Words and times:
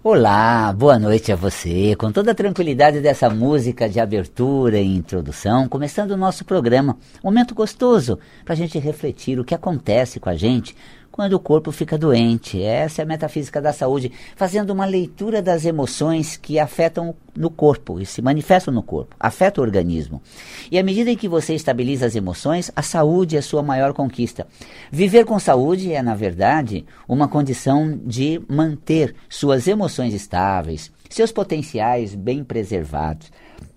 Olá, 0.00 0.72
boa 0.72 0.96
noite 0.96 1.32
a 1.32 1.36
você. 1.36 1.96
Com 1.96 2.12
toda 2.12 2.30
a 2.30 2.34
tranquilidade 2.34 3.00
dessa 3.00 3.28
música 3.28 3.88
de 3.88 3.98
abertura 3.98 4.78
e 4.78 4.86
introdução, 4.86 5.68
começando 5.68 6.12
o 6.12 6.16
nosso 6.16 6.44
programa. 6.44 6.96
Momento 7.22 7.52
gostoso 7.52 8.16
para 8.44 8.54
a 8.54 8.56
gente 8.56 8.78
refletir 8.78 9.40
o 9.40 9.44
que 9.44 9.56
acontece 9.56 10.20
com 10.20 10.28
a 10.28 10.36
gente 10.36 10.76
quando 11.18 11.32
o 11.32 11.40
corpo 11.40 11.72
fica 11.72 11.98
doente. 11.98 12.62
Essa 12.62 13.02
é 13.02 13.04
a 13.04 13.06
metafísica 13.06 13.60
da 13.60 13.72
saúde, 13.72 14.12
fazendo 14.36 14.70
uma 14.70 14.84
leitura 14.84 15.42
das 15.42 15.64
emoções 15.64 16.36
que 16.36 16.60
afetam 16.60 17.12
no 17.34 17.50
corpo 17.50 17.98
e 17.98 18.06
se 18.06 18.22
manifestam 18.22 18.72
no 18.72 18.84
corpo, 18.84 19.16
afetam 19.18 19.64
o 19.64 19.66
organismo. 19.66 20.22
E 20.70 20.78
à 20.78 20.82
medida 20.84 21.10
em 21.10 21.16
que 21.16 21.26
você 21.26 21.56
estabiliza 21.56 22.06
as 22.06 22.14
emoções, 22.14 22.70
a 22.76 22.82
saúde 22.82 23.34
é 23.34 23.40
a 23.40 23.42
sua 23.42 23.64
maior 23.64 23.92
conquista. 23.92 24.46
Viver 24.92 25.24
com 25.24 25.40
saúde 25.40 25.92
é, 25.92 26.00
na 26.00 26.14
verdade, 26.14 26.86
uma 27.08 27.26
condição 27.26 27.98
de 28.04 28.40
manter 28.48 29.16
suas 29.28 29.66
emoções 29.66 30.14
estáveis, 30.14 30.92
seus 31.10 31.32
potenciais 31.32 32.14
bem 32.14 32.44
preservados. 32.44 33.28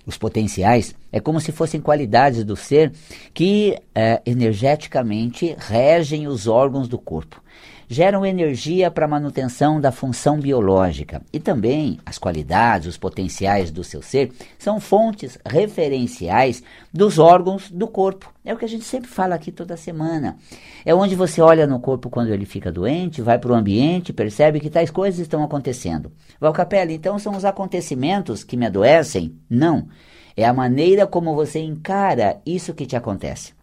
Os 0.05 0.17
potenciais 0.17 0.95
é 1.11 1.19
como 1.19 1.39
se 1.39 1.51
fossem 1.51 1.79
qualidades 1.79 2.43
do 2.43 2.55
ser 2.55 2.91
que 3.33 3.77
é, 3.93 4.21
energeticamente 4.25 5.55
regem 5.57 6.27
os 6.27 6.47
órgãos 6.47 6.87
do 6.87 6.97
corpo. 6.97 7.41
Geram 7.93 8.25
energia 8.25 8.89
para 8.89 9.03
a 9.03 9.09
manutenção 9.09 9.81
da 9.81 9.91
função 9.91 10.39
biológica. 10.39 11.21
E 11.33 11.41
também 11.41 11.99
as 12.05 12.17
qualidades, 12.17 12.87
os 12.87 12.97
potenciais 12.97 13.69
do 13.69 13.83
seu 13.83 14.01
ser 14.01 14.31
são 14.57 14.79
fontes 14.79 15.37
referenciais 15.45 16.63
dos 16.93 17.19
órgãos 17.19 17.69
do 17.69 17.89
corpo. 17.89 18.33
É 18.45 18.53
o 18.53 18.57
que 18.57 18.63
a 18.63 18.69
gente 18.69 18.85
sempre 18.85 19.09
fala 19.09 19.35
aqui 19.35 19.51
toda 19.51 19.75
semana. 19.75 20.37
É 20.85 20.95
onde 20.95 21.17
você 21.17 21.41
olha 21.41 21.67
no 21.67 21.81
corpo 21.81 22.09
quando 22.09 22.29
ele 22.29 22.45
fica 22.45 22.71
doente, 22.71 23.21
vai 23.21 23.37
para 23.37 23.51
o 23.51 23.55
ambiente, 23.55 24.13
percebe 24.13 24.61
que 24.61 24.69
tais 24.69 24.89
coisas 24.89 25.19
estão 25.19 25.43
acontecendo. 25.43 26.13
Valcapelli, 26.39 26.93
então 26.93 27.19
são 27.19 27.35
os 27.35 27.43
acontecimentos 27.43 28.41
que 28.41 28.55
me 28.55 28.67
adoecem? 28.67 29.35
Não. 29.49 29.89
É 30.37 30.45
a 30.45 30.53
maneira 30.53 31.05
como 31.05 31.35
você 31.35 31.59
encara 31.59 32.39
isso 32.45 32.73
que 32.73 32.85
te 32.85 32.95
acontece. 32.95 33.53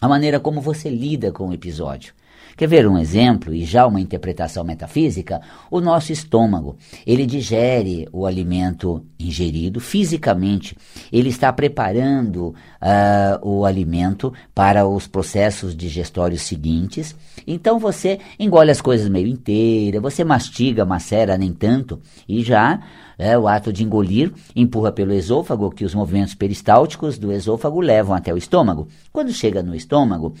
A 0.00 0.06
maneira 0.06 0.38
como 0.38 0.60
você 0.60 0.88
lida 0.88 1.32
com 1.32 1.48
o 1.48 1.52
episódio. 1.52 2.14
Quer 2.56 2.68
ver 2.68 2.88
um 2.88 2.96
exemplo 2.96 3.52
e 3.52 3.66
já 3.66 3.86
uma 3.86 4.00
interpretação 4.00 4.64
metafísica? 4.64 5.42
O 5.70 5.78
nosso 5.78 6.10
estômago, 6.10 6.76
ele 7.06 7.26
digere 7.26 8.08
o 8.10 8.24
alimento 8.24 9.04
ingerido 9.20 9.78
fisicamente, 9.78 10.74
ele 11.12 11.28
está 11.28 11.52
preparando 11.52 12.54
uh, 12.80 13.46
o 13.46 13.66
alimento 13.66 14.32
para 14.54 14.86
os 14.86 15.06
processos 15.06 15.76
digestórios 15.76 16.42
seguintes. 16.42 17.14
Então 17.46 17.78
você 17.78 18.20
engole 18.38 18.70
as 18.70 18.80
coisas 18.80 19.08
meio 19.08 19.26
inteira, 19.26 20.00
você 20.00 20.24
mastiga, 20.24 20.86
macera 20.86 21.36
nem 21.36 21.52
tanto 21.52 22.00
e 22.26 22.42
já 22.42 22.80
é, 23.18 23.36
o 23.38 23.48
ato 23.48 23.72
de 23.72 23.82
engolir 23.82 24.32
empurra 24.54 24.92
pelo 24.92 25.12
esôfago, 25.12 25.70
que 25.70 25.84
os 25.84 25.94
movimentos 25.94 26.34
peristálticos 26.34 27.18
do 27.18 27.32
esôfago 27.32 27.80
levam 27.80 28.14
até 28.14 28.32
o 28.32 28.36
estômago. 28.36 28.88
Quando 29.12 29.32
chega 29.32 29.62
no 29.62 29.74
estômago, 29.74 30.34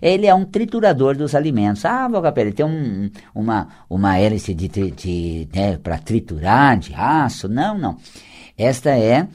ele 0.00 0.26
é 0.26 0.34
um 0.34 0.44
triturador 0.44 1.16
dos 1.16 1.34
alimentos. 1.34 1.84
Ah, 1.84 2.08
Valcapelli, 2.08 2.48
ele 2.48 2.56
tem 2.56 2.66
um, 2.66 3.10
uma, 3.34 3.68
uma 3.88 4.18
hélice 4.18 4.54
de, 4.54 4.68
de 4.68 5.48
né, 5.54 5.76
para 5.76 5.98
triturar, 5.98 6.78
de 6.78 6.94
aço. 6.94 7.48
Não, 7.48 7.76
não. 7.76 7.96
Esta 8.56 8.90
é 8.90 9.28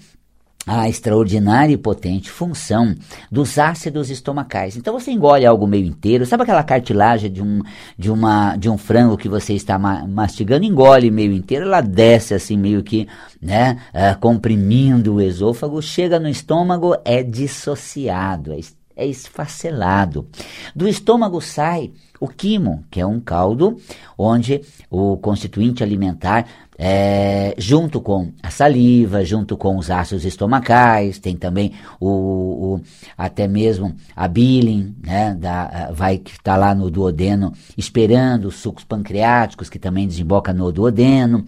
a 0.67 0.89
extraordinária 0.89 1.73
e 1.73 1.77
potente 1.77 2.29
função 2.29 2.93
dos 3.31 3.57
ácidos 3.57 4.09
estomacais. 4.09 4.75
Então 4.75 4.93
você 4.93 5.11
engole 5.11 5.45
algo 5.45 5.65
meio 5.65 5.85
inteiro, 5.85 6.25
sabe 6.25 6.43
aquela 6.43 6.61
cartilagem 6.61 7.31
de 7.31 7.41
um, 7.41 7.61
de 7.97 8.11
uma, 8.11 8.57
de 8.57 8.69
um 8.69 8.77
frango 8.77 9.15
que 9.15 9.29
você 9.29 9.53
está 9.53 9.79
ma 9.79 10.05
mastigando, 10.05 10.65
engole 10.65 11.09
meio 11.09 11.31
inteiro, 11.31 11.65
ela 11.65 11.79
desce 11.79 12.33
assim 12.33 12.57
meio 12.57 12.83
que, 12.83 13.07
né, 13.41 13.77
uh, 13.93 14.19
comprimindo 14.19 15.15
o 15.15 15.21
esôfago, 15.21 15.81
chega 15.81 16.19
no 16.19 16.27
estômago, 16.27 16.95
é 17.05 17.23
dissociado, 17.23 18.51
é, 18.51 18.59
é 18.97 19.05
esfacelado. 19.05 20.27
Do 20.75 20.87
estômago 20.87 21.39
sai 21.39 21.91
o 22.19 22.27
quimo, 22.27 22.83
que 22.89 22.99
é 22.99 23.05
um 23.05 23.19
caldo 23.19 23.77
onde 24.17 24.61
o 24.89 25.17
constituinte 25.17 25.83
alimentar 25.83 26.47
é, 26.79 27.55
junto 27.57 27.99
com 27.99 28.31
a 28.41 28.51
saliva, 28.51 29.25
junto 29.25 29.57
com 29.57 29.77
os 29.77 29.89
ácidos 29.89 30.25
estomacais, 30.25 31.17
tem 31.17 31.35
também 31.35 31.73
o, 31.99 32.07
o 32.07 32.81
até 33.17 33.47
mesmo 33.47 33.95
a 34.15 34.27
bilin, 34.27 34.95
né, 35.03 35.33
da, 35.33 35.89
vai 35.91 36.19
que 36.19 36.31
está 36.31 36.55
lá 36.55 36.75
no 36.75 36.91
duodeno 36.91 37.51
esperando 37.75 38.45
os 38.45 38.55
sucos 38.57 38.83
pancreáticos 38.83 39.69
que 39.69 39.79
também 39.79 40.07
desemboca 40.07 40.53
no 40.53 40.71
duodeno. 40.71 41.45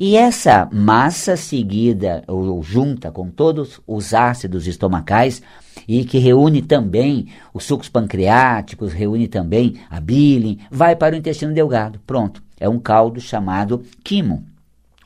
E 0.00 0.16
essa 0.16 0.68
massa 0.72 1.36
seguida 1.36 2.24
ou, 2.26 2.56
ou 2.56 2.62
junta 2.62 3.12
com 3.12 3.30
todos 3.30 3.80
os 3.86 4.12
ácidos 4.12 4.66
estomacais 4.66 5.40
e 5.86 6.04
que 6.04 6.18
reúne 6.18 6.62
também 6.62 7.28
os 7.52 7.64
sucos 7.64 7.88
pancreáticos, 7.88 8.92
reúne 8.92 9.28
também 9.28 9.76
a 9.90 10.00
bilin, 10.00 10.58
vai 10.70 10.96
para 10.96 11.14
o 11.14 11.18
intestino 11.18 11.54
delgado. 11.54 12.00
Pronto, 12.06 12.42
é 12.58 12.68
um 12.68 12.78
caldo 12.78 13.20
chamado 13.20 13.82
quimo. 14.04 14.44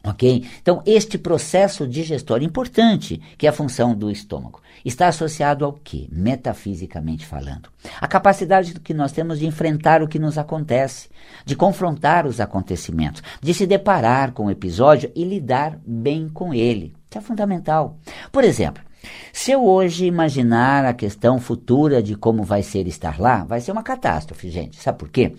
Ok? 0.07 0.45
Então, 0.63 0.83
este 0.87 1.19
processo 1.19 1.87
digestório 1.87 2.47
importante, 2.47 3.21
que 3.37 3.45
é 3.45 3.51
a 3.51 3.53
função 3.53 3.93
do 3.93 4.09
estômago, 4.09 4.61
está 4.85 5.09
associado 5.09 5.65
ao 5.65 5.73
que? 5.73 6.09
Metafisicamente 6.13 7.27
falando. 7.27 7.69
A 8.01 8.07
capacidade 8.07 8.79
que 8.79 8.95
nós 8.95 9.11
temos 9.11 9.41
de 9.41 9.47
enfrentar 9.47 10.03
o 10.03 10.07
que 10.07 10.21
nos 10.21 10.39
acontece, 10.39 11.09
de 11.45 11.57
confrontar 11.57 12.25
os 12.25 12.41
acontecimentos, 12.41 13.21
de 13.43 13.53
se 13.53 13.67
deparar 13.67 14.31
com 14.31 14.47
o 14.47 14.51
episódio 14.51 15.11
e 15.13 15.25
lidar 15.25 15.77
bem 15.85 16.29
com 16.29 16.55
ele. 16.55 16.95
Isso 17.11 17.19
é 17.19 17.21
fundamental. 17.21 17.99
Por 18.31 18.45
exemplo, 18.45 18.85
se 19.33 19.53
eu 19.53 19.65
hoje 19.65 20.07
imaginar 20.07 20.85
a 20.85 20.95
questão 20.95 21.39
futura 21.39 22.03
de 22.03 22.15
como 22.15 22.43
vai 22.43 22.63
ser 22.63 22.87
estar 22.87 23.21
lá, 23.21 23.45
vai 23.45 23.61
ser 23.61 23.73
uma 23.73 23.83
catástrofe, 23.83 24.51
gente. 24.51 24.77
Sabe 24.81 24.99
por 24.99 25.09
quê? 25.09 25.35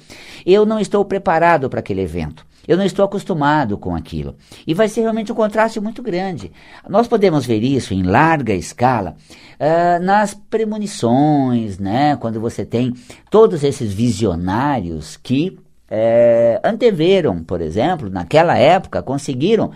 Eu 0.46 0.66
não 0.66 0.80
estou 0.80 1.04
preparado 1.04 1.70
para 1.70 1.80
aquele 1.80 2.02
evento. 2.02 2.46
Eu 2.68 2.76
não 2.76 2.84
estou 2.84 3.06
acostumado 3.06 3.78
com 3.78 3.96
aquilo. 3.96 4.36
E 4.66 4.74
vai 4.74 4.90
ser 4.90 5.02
realmente 5.02 5.32
um 5.32 5.36
contraste 5.36 5.80
muito 5.80 6.04
grande. 6.04 6.52
Nós 6.88 7.08
podemos 7.08 7.46
ver 7.46 7.64
isso 7.64 7.94
em 7.94 8.04
larga 8.04 8.54
escala 8.54 9.16
uh, 9.58 10.04
nas 10.04 10.34
premonições, 10.34 11.80
né? 11.80 12.18
quando 12.18 12.42
você 12.42 12.66
tem 12.66 12.94
todos 13.32 13.64
esses 13.64 13.94
visionários 13.94 15.16
que 15.16 15.58
é, 15.90 16.60
anteveram, 16.64 17.42
por 17.44 17.62
exemplo, 17.62 18.10
naquela 18.10 18.58
época, 18.58 19.02
conseguiram 19.02 19.72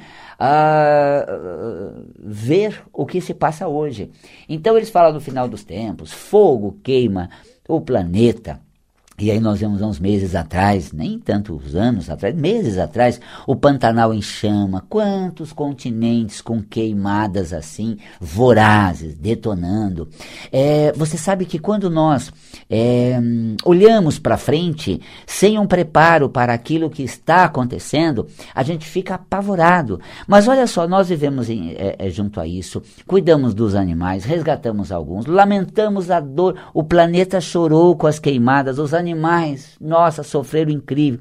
ver 2.20 2.84
o 2.92 3.06
que 3.06 3.22
se 3.22 3.34
passa 3.34 3.68
hoje. 3.68 4.10
Então 4.48 4.76
eles 4.76 4.90
falam 4.90 5.14
no 5.14 5.22
final 5.22 5.48
dos 5.48 5.64
tempos: 5.64 6.12
fogo 6.12 6.80
queima 6.84 7.30
o 7.68 7.80
planeta. 7.82 8.60
E 9.22 9.30
aí 9.30 9.40
nós 9.40 9.60
vemos 9.60 9.84
há 9.84 9.86
uns 9.86 10.00
meses 10.00 10.34
atrás, 10.34 10.92
nem 10.92 11.20
tantos 11.20 11.76
anos 11.76 12.10
atrás, 12.10 12.34
meses 12.34 12.80
atrás, 12.80 13.22
o 13.46 13.56
Pantanal 13.56 14.12
em 14.16 14.22
chama, 14.22 14.84
quantos 14.90 15.54
continentes 15.54 16.42
com 16.42 16.60
queimadas 16.60 17.54
assim, 17.54 18.00
vorazes, 18.20 19.14
detonando. 19.14 20.10
É, 20.52 20.92
você 20.94 21.20
sabe 21.20 21.46
que 21.46 21.60
quando 21.60 21.88
nós 21.88 22.34
é, 22.68 23.16
olhamos 23.64 24.18
para 24.18 24.38
frente, 24.38 25.00
sem 25.28 25.60
um 25.60 25.68
preparo 25.68 26.28
para 26.28 26.52
aquilo 26.52 26.90
que 26.90 27.04
está 27.04 27.44
acontecendo, 27.44 28.26
a 28.56 28.64
gente 28.64 28.88
fica 28.88 29.14
apavorado. 29.14 30.02
Mas 30.28 30.48
olha 30.48 30.66
só, 30.66 30.88
nós 30.88 31.10
vivemos 31.10 31.48
em, 31.48 31.74
é, 31.74 31.96
é 32.00 32.10
junto 32.10 32.40
a 32.40 32.48
isso, 32.48 32.82
cuidamos 33.06 33.54
dos 33.54 33.76
animais, 33.76 34.26
resgatamos 34.26 34.92
alguns, 34.92 35.28
lamentamos 35.28 36.10
a 36.10 36.20
dor, 36.20 36.56
o 36.74 36.84
planeta 36.84 37.40
chorou 37.40 37.96
com 37.96 38.08
as 38.08 38.18
queimadas, 38.18 38.80
os 38.80 38.96
animais 38.96 39.11
animais, 39.12 39.76
nossa, 39.80 40.24
sofreram 40.24 40.72
incrível. 40.72 41.20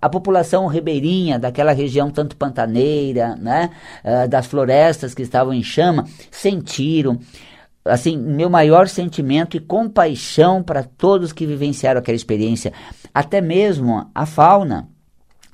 A, 0.00 0.08
população 0.08 0.66
ribeirinha 0.66 1.38
daquela 1.38 1.72
região 1.72 2.10
tanto 2.10 2.36
pantaneira, 2.36 3.36
né, 3.36 3.70
uh, 4.02 4.28
das 4.28 4.46
florestas 4.46 5.14
que 5.14 5.22
estavam 5.22 5.52
em 5.52 5.62
chama, 5.62 6.04
sentiram 6.30 7.18
assim, 7.84 8.16
meu 8.16 8.50
maior 8.50 8.88
sentimento 8.88 9.56
e 9.56 9.60
compaixão 9.60 10.62
para 10.62 10.82
todos 10.82 11.32
que 11.32 11.46
vivenciaram 11.46 12.00
aquela 12.00 12.16
experiência, 12.16 12.72
até 13.14 13.40
mesmo 13.40 14.10
a 14.14 14.26
fauna. 14.26 14.88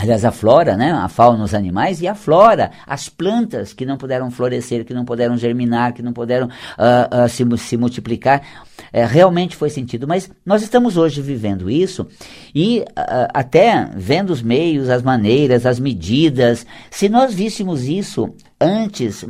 Aliás, 0.02 0.24
a 0.24 0.32
flora, 0.32 0.76
né? 0.76 0.90
A 0.90 1.08
fauna, 1.08 1.44
os 1.44 1.54
animais 1.54 2.02
e 2.02 2.08
a 2.08 2.14
flora, 2.16 2.72
as 2.84 3.08
plantas 3.08 3.72
que 3.72 3.86
não 3.86 3.96
puderam 3.96 4.32
florescer, 4.32 4.84
que 4.84 4.92
não 4.92 5.04
puderam 5.04 5.36
germinar, 5.36 5.92
que 5.92 6.02
não 6.02 6.12
puderam 6.12 6.48
uh, 6.48 7.24
uh, 7.24 7.28
se, 7.28 7.46
se 7.58 7.76
multiplicar 7.76 8.42
é, 8.92 9.06
realmente 9.06 9.54
foi 9.54 9.70
sentido. 9.70 10.08
Mas 10.08 10.28
nós 10.44 10.60
estamos 10.60 10.96
hoje 10.96 11.22
vivendo 11.22 11.70
isso 11.70 12.08
e 12.52 12.84
até 13.32 13.88
vendo 13.94 14.30
os 14.30 14.42
meios, 14.42 14.88
as 14.88 15.04
maneiras, 15.04 15.64
as 15.64 15.78
medidas. 15.78 16.66
Se 16.90 17.08
nós 17.08 17.32
víssemos 17.32 17.84
isso 17.84 18.34
antes, 18.60 19.24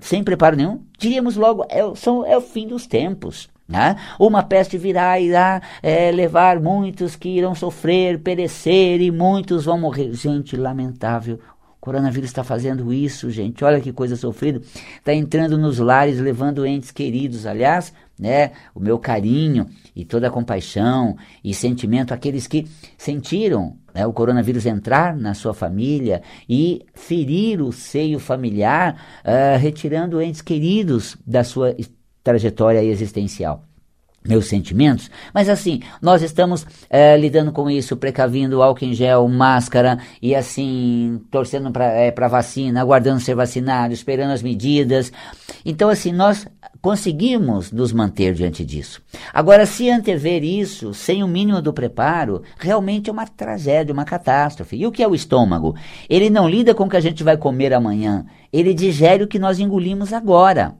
sem 0.00 0.22
preparo 0.22 0.56
nenhum, 0.56 0.80
diríamos 0.96 1.34
logo: 1.34 1.66
é, 1.68 1.80
são, 1.96 2.24
é 2.24 2.36
o 2.36 2.40
fim 2.40 2.68
dos 2.68 2.86
tempos. 2.86 3.52
Né? 3.66 3.96
Uma 4.18 4.42
peste 4.42 4.76
virá 4.76 5.18
e 5.18 5.28
irá 5.28 5.62
é, 5.82 6.10
levar 6.10 6.60
muitos 6.60 7.16
que 7.16 7.30
irão 7.30 7.54
sofrer, 7.54 8.20
perecer 8.20 9.00
e 9.00 9.10
muitos 9.10 9.64
vão 9.64 9.78
morrer. 9.78 10.12
Gente, 10.12 10.54
lamentável 10.54 11.38
coronavírus 11.84 12.30
está 12.30 12.42
fazendo 12.42 12.94
isso, 12.94 13.30
gente. 13.30 13.62
Olha 13.62 13.78
que 13.78 13.92
coisa 13.92 14.16
sofrida. 14.16 14.58
Está 14.96 15.12
entrando 15.12 15.58
nos 15.58 15.78
lares, 15.78 16.18
levando 16.18 16.64
entes 16.64 16.90
queridos. 16.90 17.44
Aliás, 17.44 17.92
né, 18.18 18.52
o 18.74 18.80
meu 18.80 18.98
carinho 18.98 19.66
e 19.94 20.02
toda 20.02 20.28
a 20.28 20.30
compaixão 20.30 21.14
e 21.44 21.52
sentimento 21.52 22.14
àqueles 22.14 22.46
que 22.46 22.66
sentiram 22.96 23.76
né, 23.94 24.06
o 24.06 24.14
coronavírus 24.14 24.64
entrar 24.64 25.14
na 25.14 25.34
sua 25.34 25.52
família 25.52 26.22
e 26.48 26.86
ferir 26.94 27.60
o 27.60 27.70
seio 27.70 28.18
familiar, 28.18 28.96
uh, 29.22 29.58
retirando 29.58 30.22
entes 30.22 30.40
queridos 30.40 31.18
da 31.26 31.44
sua 31.44 31.76
trajetória 32.24 32.82
existencial 32.82 33.62
meus 34.26 34.46
sentimentos, 34.46 35.10
mas 35.34 35.50
assim, 35.50 35.80
nós 36.00 36.22
estamos 36.22 36.66
é, 36.88 37.14
lidando 37.14 37.52
com 37.52 37.68
isso, 37.68 37.94
precavindo 37.94 38.62
álcool 38.62 38.86
em 38.86 38.94
gel, 38.94 39.28
máscara 39.28 39.98
e 40.20 40.34
assim, 40.34 41.20
torcendo 41.30 41.70
para 41.70 41.84
é, 41.92 42.14
a 42.16 42.28
vacina, 42.28 42.80
aguardando 42.80 43.20
ser 43.20 43.34
vacinado, 43.34 43.92
esperando 43.92 44.30
as 44.30 44.42
medidas. 44.42 45.12
Então, 45.62 45.90
assim, 45.90 46.10
nós 46.10 46.46
conseguimos 46.80 47.70
nos 47.70 47.92
manter 47.92 48.32
diante 48.32 48.64
disso. 48.64 49.02
Agora, 49.32 49.66
se 49.66 49.90
antever 49.90 50.42
isso 50.42 50.94
sem 50.94 51.22
o 51.22 51.28
mínimo 51.28 51.60
do 51.60 51.72
preparo, 51.72 52.42
realmente 52.58 53.10
é 53.10 53.12
uma 53.12 53.26
tragédia, 53.26 53.92
uma 53.92 54.04
catástrofe. 54.06 54.76
E 54.76 54.86
o 54.86 54.92
que 54.92 55.02
é 55.02 55.08
o 55.08 55.14
estômago? 55.14 55.74
Ele 56.08 56.30
não 56.30 56.48
lida 56.48 56.74
com 56.74 56.84
o 56.84 56.88
que 56.88 56.96
a 56.96 57.00
gente 57.00 57.22
vai 57.22 57.36
comer 57.36 57.74
amanhã, 57.74 58.24
ele 58.50 58.72
digere 58.72 59.22
o 59.22 59.28
que 59.28 59.38
nós 59.38 59.58
engolimos 59.58 60.14
agora. 60.14 60.74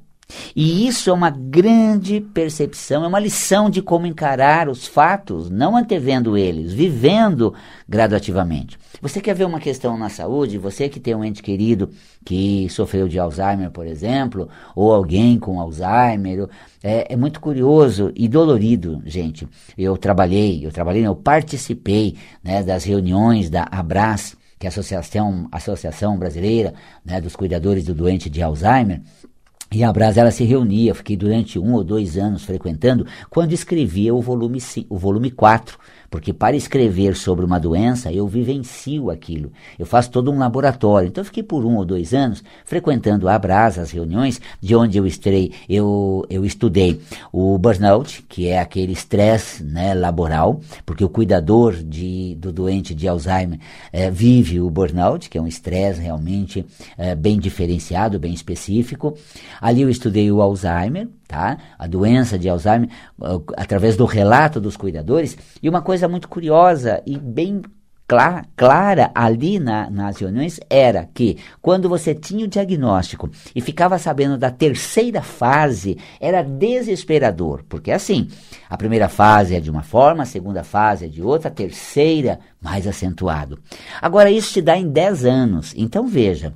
E 0.57 0.87
isso 0.87 1.11
é 1.11 1.13
uma 1.13 1.31
grande 1.31 2.21
percepção, 2.21 3.05
é 3.05 3.09
uma 3.09 3.19
lição 3.19 3.69
de 3.69 3.83
como 3.83 4.07
encarar 4.07 4.69
os 4.69 4.87
fatos, 4.87 5.51
não 5.51 5.77
antevendo 5.77 6.37
eles, 6.37 6.73
vivendo 6.73 7.55
gradativamente. 7.89 8.79
Você 9.03 9.21
quer 9.21 9.35
ver 9.35 9.45
uma 9.45 9.61
questão 9.61 9.99
na 9.99 10.09
saúde? 10.09 10.57
Você 10.57 10.89
que 10.89 11.01
tem 11.01 11.15
um 11.15 11.25
ente 11.25 11.43
querido 11.43 11.91
que 12.25 12.69
sofreu 12.71 13.07
de 13.07 13.19
Alzheimer, 13.19 13.71
por 13.71 13.87
exemplo, 13.87 14.49
ou 14.75 14.93
alguém 14.93 15.39
com 15.39 15.61
Alzheimer, 15.61 16.49
é, 16.83 17.13
é 17.13 17.17
muito 17.17 17.41
curioso 17.41 18.13
e 18.15 18.29
dolorido, 18.29 19.03
gente. 19.05 19.47
Eu 19.77 19.97
trabalhei, 19.97 20.65
eu 20.65 20.73
trabalhei, 20.73 21.07
eu 21.07 21.15
participei 21.15 22.17
né, 22.43 22.63
das 22.63 22.85
reuniões 22.85 23.51
da 23.51 23.69
Abras, 23.71 24.37
que 24.59 24.67
é 24.67 24.69
a 24.69 24.71
Associação, 24.71 25.49
Associação 25.53 26.17
Brasileira 26.17 26.73
né, 27.05 27.21
dos 27.21 27.37
Cuidadores 27.37 27.85
do 27.85 27.95
Doente 27.95 28.31
de 28.31 28.41
Alzheimer, 28.41 29.03
e 29.75 29.83
a 29.83 29.93
Brás 29.93 30.17
ela 30.17 30.31
se 30.31 30.45
reunia, 30.45 30.95
fiquei 30.95 31.17
durante 31.17 31.59
um 31.59 31.73
ou 31.73 31.83
dois 31.83 32.17
anos 32.17 32.45
frequentando, 32.45 33.07
quando 33.29 33.53
escrevia 33.53 34.15
o 34.15 34.23
volume, 34.23 34.59
o 34.89 34.97
volume 34.97 35.31
4 35.31 35.79
porque 36.15 36.33
para 36.33 36.55
escrever 36.55 37.17
sobre 37.17 37.45
uma 37.45 37.59
doença 37.59 38.13
eu 38.13 38.29
vivencio 38.29 39.11
aquilo, 39.11 39.51
eu 39.77 39.85
faço 39.85 40.13
todo 40.13 40.31
um 40.31 40.39
laboratório. 40.39 41.09
Então 41.09 41.23
eu 41.23 41.27
fiquei 41.27 41.43
por 41.43 41.65
um 41.65 41.75
ou 41.75 41.85
dois 41.85 42.15
anos 42.15 42.41
frequentando 42.65 43.29
a 43.29 43.37
Brasa, 43.37 43.83
as 43.83 43.91
reuniões, 43.91 44.41
de 44.61 44.77
onde 44.77 44.97
eu, 44.97 45.09
estrei, 45.09 45.51
eu, 45.69 46.25
eu 46.31 46.45
estudei 46.45 47.01
o 47.33 47.59
burnout, 47.59 48.25
que 48.29 48.47
é 48.47 48.61
aquele 48.61 48.93
estresse 48.93 49.65
né, 49.65 49.93
laboral, 49.93 50.61
porque 50.87 51.05
o 51.05 51.09
cuidador 51.09 51.75
de, 51.83 52.37
do 52.37 52.53
doente 52.53 52.95
de 52.95 53.09
Alzheimer 53.09 53.59
é, 53.93 54.09
vive 54.09 54.61
o 54.61 54.71
burnout, 54.71 55.29
que 55.29 55.37
é 55.37 55.43
um 55.43 55.49
estresse 55.49 56.01
realmente 56.01 56.65
é, 56.97 57.17
bem 57.17 57.41
diferenciado, 57.41 58.21
bem 58.21 58.33
específico. 58.33 59.19
Ali 59.65 59.81
eu 59.81 59.89
estudei 59.89 60.31
o 60.31 60.43
Alzheimer, 60.43 61.09
tá? 61.27 61.57
A 61.79 61.87
doença 61.87 62.39
de 62.39 62.51
Alzheimer, 62.51 62.91
através 63.57 63.97
do 63.97 64.05
relato 64.05 64.61
dos 64.61 64.77
cuidadores. 64.77 65.39
E 65.63 65.71
uma 65.71 65.81
coisa 65.81 66.07
muito 66.07 66.29
curiosa 66.29 67.03
e 67.07 67.17
bem 67.17 67.63
clara, 68.07 68.45
clara 68.55 69.11
ali 69.15 69.59
na, 69.59 69.89
nas 69.89 70.19
reuniões 70.19 70.61
era 70.69 71.09
que 71.15 71.39
quando 71.63 71.89
você 71.89 72.15
tinha 72.15 72.45
o 72.45 72.49
diagnóstico 72.49 73.31
e 73.57 73.61
ficava 73.63 73.99
sabendo 73.99 74.37
da 74.37 74.51
terceira 74.51 75.23
fase, 75.23 75.97
era 76.21 76.43
desesperador, 76.43 77.65
porque 77.67 77.91
assim, 77.91 78.29
a 78.69 78.77
primeira 78.77 79.09
fase 79.09 79.55
é 79.57 79.61
de 79.61 79.71
uma 79.71 79.83
forma, 79.83 80.25
a 80.25 80.27
segunda 80.27 80.63
fase 80.63 81.07
é 81.07 81.09
de 81.09 81.23
outra, 81.23 81.49
a 81.49 81.51
terceira 81.51 82.39
mais 82.61 82.87
acentuado. 82.87 83.59
Agora 84.03 84.31
isso 84.31 84.53
te 84.53 84.61
dá 84.61 84.77
em 84.77 84.91
10 84.91 85.25
anos, 85.25 85.73
então 85.75 86.07
veja, 86.07 86.53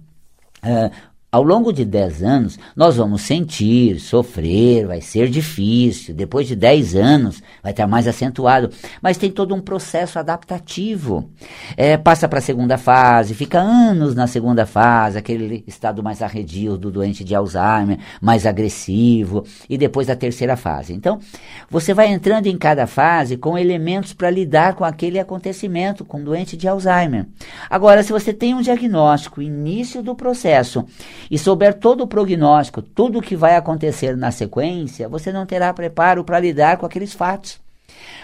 Uh, 0.58 0.90
ao 1.30 1.42
longo 1.42 1.74
de 1.74 1.84
10 1.84 2.22
anos, 2.22 2.58
nós 2.74 2.96
vamos 2.96 3.20
sentir, 3.20 4.00
sofrer, 4.00 4.86
vai 4.86 5.02
ser 5.02 5.28
difícil. 5.28 6.14
Depois 6.14 6.48
de 6.48 6.56
10 6.56 6.96
anos, 6.96 7.42
vai 7.62 7.72
estar 7.72 7.86
mais 7.86 8.08
acentuado. 8.08 8.70
Mas 9.02 9.18
tem 9.18 9.30
todo 9.30 9.54
um 9.54 9.60
processo 9.60 10.18
adaptativo. 10.18 11.28
É, 11.76 11.98
passa 11.98 12.26
para 12.26 12.38
a 12.38 12.42
segunda 12.42 12.78
fase, 12.78 13.34
fica 13.34 13.58
anos 13.60 14.14
na 14.14 14.26
segunda 14.26 14.64
fase, 14.64 15.18
aquele 15.18 15.62
estado 15.66 16.02
mais 16.02 16.22
arredio 16.22 16.78
do 16.78 16.90
doente 16.90 17.22
de 17.22 17.34
Alzheimer, 17.34 17.98
mais 18.22 18.46
agressivo, 18.46 19.44
e 19.68 19.76
depois 19.76 20.08
a 20.08 20.16
terceira 20.16 20.56
fase. 20.56 20.94
Então, 20.94 21.20
você 21.68 21.92
vai 21.92 22.08
entrando 22.08 22.46
em 22.46 22.56
cada 22.56 22.86
fase 22.86 23.36
com 23.36 23.58
elementos 23.58 24.14
para 24.14 24.30
lidar 24.30 24.74
com 24.74 24.84
aquele 24.84 25.18
acontecimento, 25.18 26.06
com 26.06 26.22
o 26.22 26.24
doente 26.24 26.56
de 26.56 26.66
Alzheimer. 26.66 27.26
Agora, 27.68 28.02
se 28.02 28.12
você 28.12 28.32
tem 28.32 28.54
um 28.54 28.62
diagnóstico, 28.62 29.42
início 29.42 30.02
do 30.02 30.14
processo, 30.14 30.86
e 31.30 31.38
souber 31.38 31.74
todo 31.74 32.02
o 32.02 32.06
prognóstico, 32.06 32.82
tudo 32.82 33.18
o 33.18 33.22
que 33.22 33.36
vai 33.36 33.56
acontecer 33.56 34.16
na 34.16 34.30
sequência, 34.30 35.08
você 35.08 35.32
não 35.32 35.46
terá 35.46 35.72
preparo 35.72 36.24
para 36.24 36.40
lidar 36.40 36.76
com 36.76 36.86
aqueles 36.86 37.12
fatos. 37.12 37.60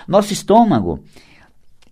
Nosso 0.06 0.32
estômago, 0.32 1.02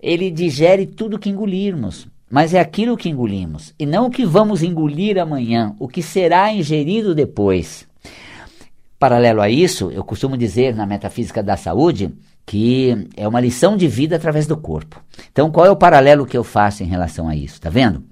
ele 0.01 0.31
digere 0.31 0.87
tudo 0.87 1.19
que 1.19 1.31
engolirmos, 1.31 2.07
mas 2.31 2.55
é 2.55 2.61
aquilo 2.61 2.97
que 2.97 3.09
engolimos, 3.09 3.75
e 3.79 3.85
não 3.85 4.07
o 4.07 4.11
que 4.11 4.25
vamos 4.25 4.63
engolir 4.63 5.19
amanhã, 5.19 5.75
o 5.79 5.87
que 5.87 6.03
será 6.03 6.53
ingerido 6.53 7.15
depois. 7.15 7.87
Paralelo 8.99 9.41
a 9.41 9.51
isso, 9.51 9.91
eu 9.91 10.05
costumo 10.05 10.37
dizer 10.37 10.75
na 10.75 10.87
metafísica 10.87 11.43
da 11.43 11.57
saúde 11.57 12.13
que 12.47 13.09
é 13.17 13.27
uma 13.27 13.41
lição 13.41 13.77
de 13.77 13.87
vida 13.87 14.17
através 14.17 14.47
do 14.47 14.57
corpo. 14.57 15.03
Então, 15.31 15.51
qual 15.51 15.67
é 15.67 15.71
o 15.71 15.77
paralelo 15.77 16.27
que 16.27 16.37
eu 16.37 16.45
faço 16.45 16.83
em 16.83 16.87
relação 16.87 17.29
a 17.29 17.37
isso? 17.37 17.61
Tá 17.61 17.71
vendo? 17.71 18.05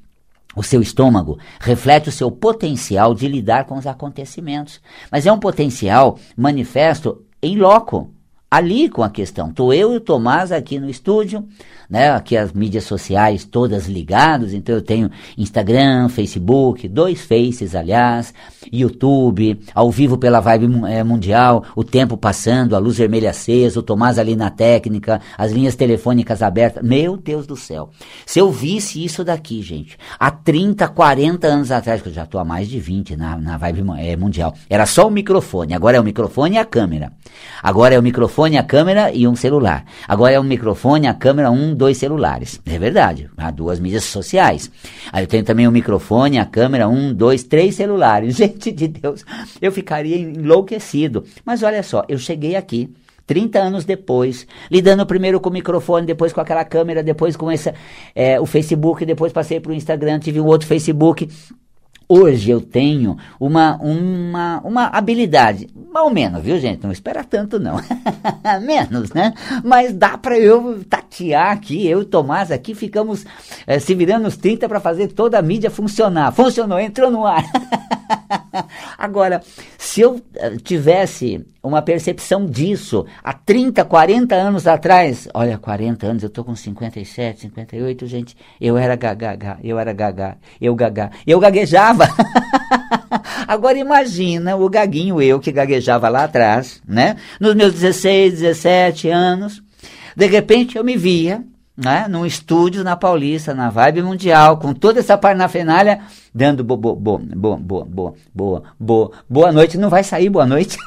O 0.55 0.63
seu 0.63 0.83
estômago 0.83 1.39
reflete 1.61 2.09
o 2.09 2.13
seu 2.13 2.31
potencial 2.31 3.15
de 3.15 3.29
lidar 3.29 3.67
com 3.67 3.77
os 3.77 3.87
acontecimentos, 3.87 4.81
mas 5.11 5.27
é 5.27 5.33
um 5.33 5.39
potencial 5.39 6.19
manifesto 6.37 7.25
em 7.43 7.57
loco, 7.57 8.13
ali 8.51 8.89
com 8.89 9.03
a 9.03 9.09
questão. 9.09 9.49
Estou 9.49 9.73
eu 9.73 9.95
e 9.95 9.99
o 9.99 10.01
Tomás 10.01 10.51
aqui 10.51 10.81
no 10.81 10.91
estúdio, 10.91 11.47
né? 11.89 12.11
Aqui 12.11 12.37
as 12.37 12.53
mídias 12.53 12.85
sociais 12.85 13.45
todas 13.45 13.87
ligadas, 13.87 14.53
então 14.53 14.75
eu 14.75 14.83
tenho 14.83 15.11
Instagram, 15.39 16.09
Facebook, 16.09 16.89
dois 16.89 17.21
faces, 17.21 17.77
aliás, 17.77 18.35
YouTube, 18.73 19.61
ao 19.73 19.91
vivo 19.91 20.19
pela 20.19 20.41
Vibe 20.41 20.87
é, 20.89 21.05
Mundial, 21.05 21.65
o 21.77 21.85
tempo 21.85 22.17
passando, 22.17 22.75
a 22.75 22.79
luz 22.79 22.99
vermelha 22.99 23.31
acesa, 23.31 23.79
o 23.79 23.83
Tomás 23.83 24.19
ali 24.19 24.35
na 24.35 24.51
técnica, 24.51 25.21
as 25.39 25.53
linhas 25.53 25.77
telefônicas 25.77 26.43
abertas. 26.43 26.83
Meu 26.83 27.17
Deus 27.17 27.47
do 27.47 27.57
céu. 27.57 27.91
Se 28.27 28.41
eu 28.41 28.51
visse 28.51 29.05
isso 29.05 29.23
daqui, 29.23 29.63
gente, 29.63 29.97
há 30.19 30.31
30, 30.31 30.89
40 30.89 31.47
anos 31.47 31.71
atrás, 31.71 32.03
que 32.03 32.09
eu 32.09 32.13
já 32.13 32.25
estou 32.25 32.41
há 32.41 32.45
mais 32.45 32.69
de 32.69 32.81
20 32.81 33.17
na, 33.17 33.37
na 33.37 33.57
Vibe 33.57 33.85
é, 33.99 34.17
Mundial, 34.17 34.55
era 34.69 34.87
só 34.87 35.07
o 35.07 35.11
microfone, 35.11 35.73
agora 35.73 35.97
é 35.97 36.01
o 36.01 36.05
microfone 36.05 36.57
e 36.57 36.59
a 36.59 36.65
câmera. 36.65 37.13
Agora 37.63 37.95
é 37.95 37.99
o 37.99 38.03
microfone, 38.03 38.40
a 38.45 38.63
câmera 38.63 39.13
e 39.13 39.27
um 39.27 39.37
celular. 39.37 39.85
Agora 40.09 40.33
é 40.33 40.41
o 40.41 40.45
microfone, 40.45 41.07
a 41.07 41.15
câmera, 41.15 41.51
um, 41.51 41.75
dois 41.75 41.99
celulares. 41.99 42.61
É 42.65 42.79
verdade. 42.79 43.29
Há 43.37 43.51
duas 43.51 43.79
mídias 43.79 44.05
sociais. 44.05 44.71
Aí 45.13 45.25
eu 45.25 45.29
tenho 45.29 45.45
também 45.45 45.69
o 45.69 45.73
microfone, 45.73 46.39
a 46.39 46.47
câmera, 46.47 46.89
um, 46.89 47.13
dois, 47.13 47.43
três 47.43 47.75
celulares. 47.75 48.37
Gente 48.41 48.73
de 48.73 48.89
Deus, 48.89 49.25
eu 49.61 49.71
ficaria 49.71 50.17
enlouquecido. 50.17 51.25
Mas 51.45 51.63
olha 51.63 51.83
só, 51.83 52.05
eu 52.09 52.19
cheguei 52.19 52.57
aqui. 52.57 52.93
30 53.27 53.61
anos 53.61 53.85
depois, 53.85 54.45
lidando 54.69 55.07
primeiro 55.07 55.39
com 55.39 55.51
o 55.51 55.53
microfone, 55.53 56.05
depois 56.05 56.33
com 56.33 56.41
aquela 56.41 56.65
câmera, 56.65 57.01
depois 57.01 57.37
com 57.37 57.49
essa, 57.49 57.73
é, 58.13 58.41
o 58.41 58.45
Facebook, 58.45 59.07
depois 59.07 59.33
passei 59.33 59.61
para 59.61 59.71
o 59.71 59.75
Instagram, 59.75 60.19
tive 60.19 60.41
um 60.41 60.47
outro 60.47 60.67
Facebook, 60.67 61.29
Hoje 62.13 62.51
eu 62.51 62.61
tenho 62.61 63.17
uma, 63.39 63.77
uma, 63.77 64.61
uma 64.65 64.87
habilidade, 64.87 65.69
mal 65.95 66.11
menos, 66.11 66.43
viu 66.43 66.59
gente? 66.59 66.83
Não 66.83 66.91
espera 66.91 67.23
tanto 67.23 67.61
não, 67.61 67.77
menos, 68.67 69.13
né? 69.13 69.33
Mas 69.63 69.95
dá 69.95 70.19
para 70.19 70.37
eu 70.37 70.83
tatear 70.91 71.53
aqui, 71.53 71.87
eu 71.87 72.03
e 72.03 72.05
Tomás 72.05 72.51
aqui 72.51 72.75
ficamos 72.75 73.25
é, 73.65 73.79
se 73.79 73.95
virando 73.95 74.25
nos 74.25 74.37
30 74.37 74.69
para 74.69 74.81
fazer 74.81 75.07
toda 75.13 75.39
a 75.39 75.43
mídia 75.43 75.71
funcionar. 75.71 76.33
Funcionou, 76.33 76.81
entrou 76.81 77.13
no 77.13 77.25
ar. 77.25 77.45
Agora, 78.99 79.43
se 79.79 80.01
eu 80.01 80.21
eh, 80.37 80.57
tivesse 80.63 81.45
uma 81.63 81.83
percepção 81.83 82.47
disso 82.47 83.07
há 83.23 83.33
30, 83.33 83.85
40 83.85 84.35
anos 84.35 84.67
atrás, 84.67 85.29
olha, 85.35 85.59
40 85.59 86.07
anos, 86.07 86.23
eu 86.23 86.31
tô 86.31 86.45
com 86.45 86.55
57, 86.55 87.41
58, 87.43 88.07
gente, 88.07 88.37
eu 88.61 88.77
era 88.77 88.97
gaga, 88.97 89.59
eu 89.63 89.79
era 89.79 89.93
gaga, 89.93 90.39
eu 90.61 90.75
gaga, 90.75 91.11
eu 91.27 91.39
gaguejava. 91.39 92.09
Agora 93.47 93.79
imagina 93.79 94.57
o 94.57 94.69
gaguinho 94.69 95.21
eu 95.21 95.41
que 95.41 95.53
gaguejava 95.53 96.09
lá 96.09 96.25
atrás, 96.25 96.81
né? 96.87 97.17
Nos 97.41 97.55
meus 97.55 97.75
16, 97.75 98.41
17 98.41 99.09
anos, 99.09 99.63
de 100.17 100.27
repente 100.27 100.77
eu 100.77 100.85
me 100.85 100.97
via 100.97 101.45
né, 101.77 102.07
num 102.09 102.27
estúdio 102.27 102.85
na 102.85 102.97
Paulista, 102.97 103.55
na 103.55 103.71
Vibe 103.71 104.03
Mundial, 104.03 104.59
com 104.59 104.75
toda 104.75 105.01
essa 105.01 105.17
parnafernália, 105.17 106.01
dando 106.35 106.63
bo, 106.63 106.77
bo, 106.77 106.95
bo, 106.95 107.19
bo, 107.19 107.57
bo, 107.57 107.85
bo, 107.85 108.17
boa, 108.35 108.63
boa, 108.79 109.11
boa 109.29 109.53
noite. 109.53 109.79
Não 109.79 109.89
vai 109.89 110.05
sair 110.05 110.29
boa 110.29 110.47
noite? 110.47 110.77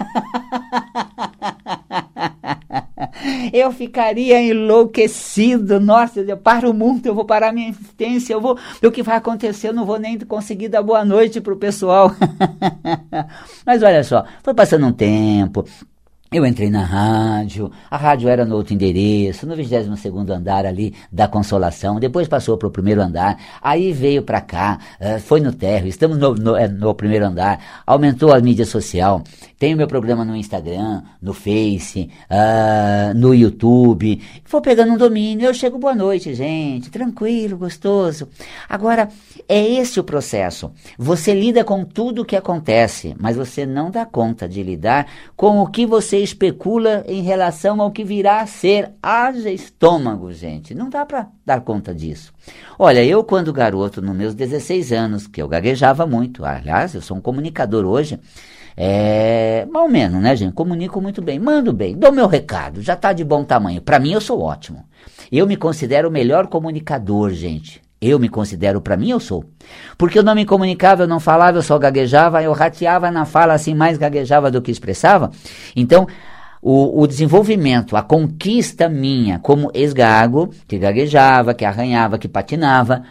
eu 3.54 3.72
ficaria 3.72 4.42
enlouquecido. 4.42 5.80
Nossa, 5.80 6.20
eu 6.20 6.38
paro 6.38 6.72
o 6.72 6.74
mundo, 6.74 7.06
eu 7.06 7.16
vou 7.16 7.25
parar 7.25 7.54
minha 7.54 7.70
existência, 7.70 8.34
eu 8.34 8.42
vou. 8.42 8.58
O 8.84 8.92
que 8.92 9.04
vai 9.04 9.18
acontecer? 9.18 9.70
Eu 9.70 9.74
não 9.74 9.86
vou 9.86 10.00
nem 10.00 10.18
conseguir 10.20 10.70
dar 10.70 10.82
boa 10.82 11.04
noite 11.04 11.42
pro 11.42 11.58
pessoal. 11.58 12.12
Mas 13.66 13.82
olha 13.82 14.04
só, 14.04 14.25
foi 14.44 14.54
passando 14.54 14.86
um 14.86 14.94
tempo, 14.94 15.66
eu 16.34 16.44
entrei 16.48 16.70
na 16.70 16.84
rádio, 16.84 17.72
a 17.92 17.96
rádio 17.96 18.28
era 18.28 18.44
no 18.44 18.56
outro 18.56 18.74
endereço, 18.74 19.46
no 19.46 19.56
22 19.56 19.88
andar 20.32 20.66
ali 20.66 20.96
da 21.12 21.28
Consolação, 21.28 22.00
depois 22.00 22.28
passou 22.28 22.58
para 22.58 22.68
o 22.68 22.72
primeiro 22.72 23.02
andar, 23.02 23.38
aí 23.62 23.94
veio 23.94 24.24
para 24.24 24.42
cá, 24.42 24.80
uh, 25.00 25.20
foi 25.20 25.40
no 25.40 25.54
térreo, 25.54 25.88
estamos 25.88 26.18
no, 26.18 26.34
no, 26.34 26.56
eh, 26.58 26.68
no, 26.68 26.96
primeiro 26.96 27.28
andar, 27.28 27.60
aumentou 27.86 28.34
a 28.34 28.40
mídia 28.42 28.66
social, 28.66 29.22
tenho 29.63 29.77
meu 29.77 29.88
programa 29.88 30.25
no 30.25 30.36
Instagram, 30.36 31.03
no 31.22 31.34
Face, 31.34 32.10
uh, 32.29 33.17
no 33.17 33.34
YouTube, 33.34 34.22
vou 34.46 34.60
pegando 34.60 34.91
um 34.91 34.98
domínio, 34.98 35.46
eu 35.46 35.53
chego, 35.53 35.77
boa 35.77 35.96
noite 35.96 36.34
gente, 36.34 36.91
tranquilo, 36.91 37.58
gostoso. 37.58 38.27
Agora, 38.67 39.08
é 39.48 39.65
esse 39.65 40.01
o 40.01 40.03
processo, 40.03 40.70
você 40.98 41.34
lida 41.34 41.63
com 41.63 41.86
tudo 41.86 42.24
o 42.24 42.25
que 42.25 42.36
acontece, 42.36 43.15
mas 43.17 43.38
você 43.38 43.65
não 43.65 43.89
dá 43.89 44.05
conta 44.05 44.50
de 44.50 44.62
lidar 44.62 45.08
com 45.34 45.62
o 45.62 45.67
que 45.67 45.86
você 45.86 46.17
especula 46.17 47.05
em 47.08 47.22
relação 47.22 47.79
ao 47.79 47.89
que 47.89 48.03
virá 48.03 48.41
a 48.41 48.46
ser. 48.46 48.91
Haja 49.01 49.50
estômago, 49.50 50.34
gente. 50.34 50.75
Não 50.75 50.89
dá 50.89 51.05
para 51.05 51.29
dar 51.46 51.62
conta 51.62 51.96
disso. 51.96 52.34
Olha, 52.77 53.01
eu 53.05 53.24
quando 53.24 53.53
garoto, 53.53 54.01
nos 54.01 54.13
meus 54.13 54.36
16 54.36 54.91
anos, 54.91 55.25
que 55.25 55.41
eu 55.41 55.48
gaguejava 55.48 56.05
muito, 56.05 56.43
aliás, 56.43 56.93
eu 56.93 57.01
sou 57.01 57.15
um 57.15 57.22
comunicador 57.22 57.86
hoje, 57.86 58.20
é, 58.75 59.65
mal 59.72 59.88
menos, 59.88 60.22
né, 60.22 60.36
gente? 60.36 60.53
Comunico 60.53 61.00
muito 61.01 61.22
bem, 61.22 61.39
mando 61.39 61.72
bem, 61.72 61.96
dou 61.96 62.12
meu 62.12 62.27
recado, 62.27 62.82
já 62.82 62.94
está 62.94 63.13
de 63.13 63.24
bom 63.24 63.44
tamanho. 63.44 63.82
Para 63.82 64.00
mim, 64.00 64.12
eu 64.12 64.22
sou 64.22 64.42
ótimo. 64.42 64.86
Eu 65.32 65.46
me 65.46 65.56
considero 65.56 66.10
o 66.10 66.12
melhor 66.12 66.48
comunicador, 66.48 67.32
gente. 67.32 67.82
Eu 68.01 68.20
me 68.20 68.27
considero, 68.27 68.82
para 68.82 68.98
mim, 68.98 69.12
eu 69.12 69.20
sou. 69.20 69.46
Porque 69.98 70.20
eu 70.20 70.24
não 70.24 70.36
me 70.36 70.46
comunicava, 70.46 71.03
eu 71.03 71.08
não 71.08 71.20
falava, 71.20 71.58
eu 71.58 71.62
só 71.62 71.80
gaguejava, 71.80 72.44
eu 72.44 72.51
rateava 72.51 73.10
na 73.10 73.24
fala 73.24 73.53
assim, 73.53 73.74
mais 73.74 73.98
gaguejava 73.98 74.51
do 74.51 74.62
que 74.62 74.72
expressava. 74.72 75.32
Então, 75.74 76.06
o, 76.62 77.01
o 77.01 77.08
desenvolvimento, 77.08 77.96
a 77.96 78.01
conquista 78.01 78.89
minha 78.89 79.39
como 79.39 79.72
ex-gago, 79.74 80.50
que 80.68 80.77
gaguejava, 80.77 81.53
que 81.53 81.63
arranhava, 81.63 82.18
que 82.18 82.27
patinava, 82.27 83.03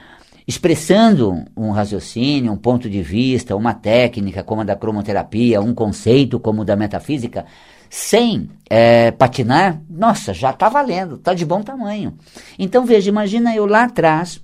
expressando 0.52 1.44
um 1.56 1.70
raciocínio, 1.70 2.52
um 2.52 2.56
ponto 2.56 2.88
de 2.88 3.02
vista, 3.02 3.56
uma 3.56 3.72
técnica 3.72 4.42
como 4.42 4.60
a 4.60 4.64
da 4.64 4.76
cromoterapia, 4.76 5.62
um 5.62 5.74
conceito 5.74 6.38
como 6.38 6.60
o 6.60 6.64
da 6.64 6.76
metafísica, 6.76 7.46
sem 7.88 8.50
é, 8.68 9.10
patinar, 9.10 9.80
nossa, 9.88 10.34
já 10.34 10.50
está 10.50 10.68
valendo, 10.68 11.14
está 11.14 11.32
de 11.32 11.44
bom 11.46 11.62
tamanho. 11.62 12.14
Então 12.58 12.84
veja, 12.84 13.08
imagina 13.08 13.56
eu 13.56 13.64
lá 13.64 13.84
atrás, 13.84 14.42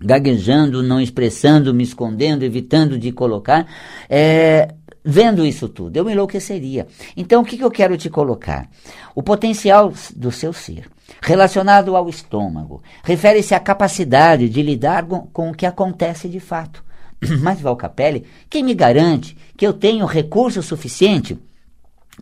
gaguejando, 0.00 0.80
não 0.80 1.00
expressando, 1.00 1.74
me 1.74 1.82
escondendo, 1.82 2.44
evitando 2.44 2.96
de 2.96 3.10
colocar, 3.10 3.66
é, 4.08 4.74
vendo 5.04 5.44
isso 5.44 5.68
tudo, 5.68 5.96
eu 5.96 6.08
enlouqueceria. 6.08 6.86
Então, 7.16 7.42
o 7.42 7.44
que, 7.44 7.56
que 7.56 7.64
eu 7.64 7.70
quero 7.70 7.96
te 7.96 8.08
colocar? 8.08 8.68
O 9.14 9.22
potencial 9.22 9.92
do 10.14 10.30
seu 10.30 10.52
ser, 10.52 10.88
relacionado 11.20 11.96
ao 11.96 12.08
estômago, 12.08 12.82
refere-se 13.02 13.54
à 13.54 13.60
capacidade 13.60 14.48
de 14.48 14.62
lidar 14.62 15.04
com, 15.04 15.50
o 15.50 15.54
que 15.54 15.66
acontece 15.66 16.28
de 16.28 16.40
fato. 16.40 16.84
Mas, 17.40 17.60
Valcapelli, 17.60 18.24
quem 18.48 18.62
me 18.62 18.74
garante 18.74 19.36
que 19.56 19.66
eu 19.66 19.72
tenho 19.72 20.06
recurso 20.06 20.62
suficiente 20.62 21.38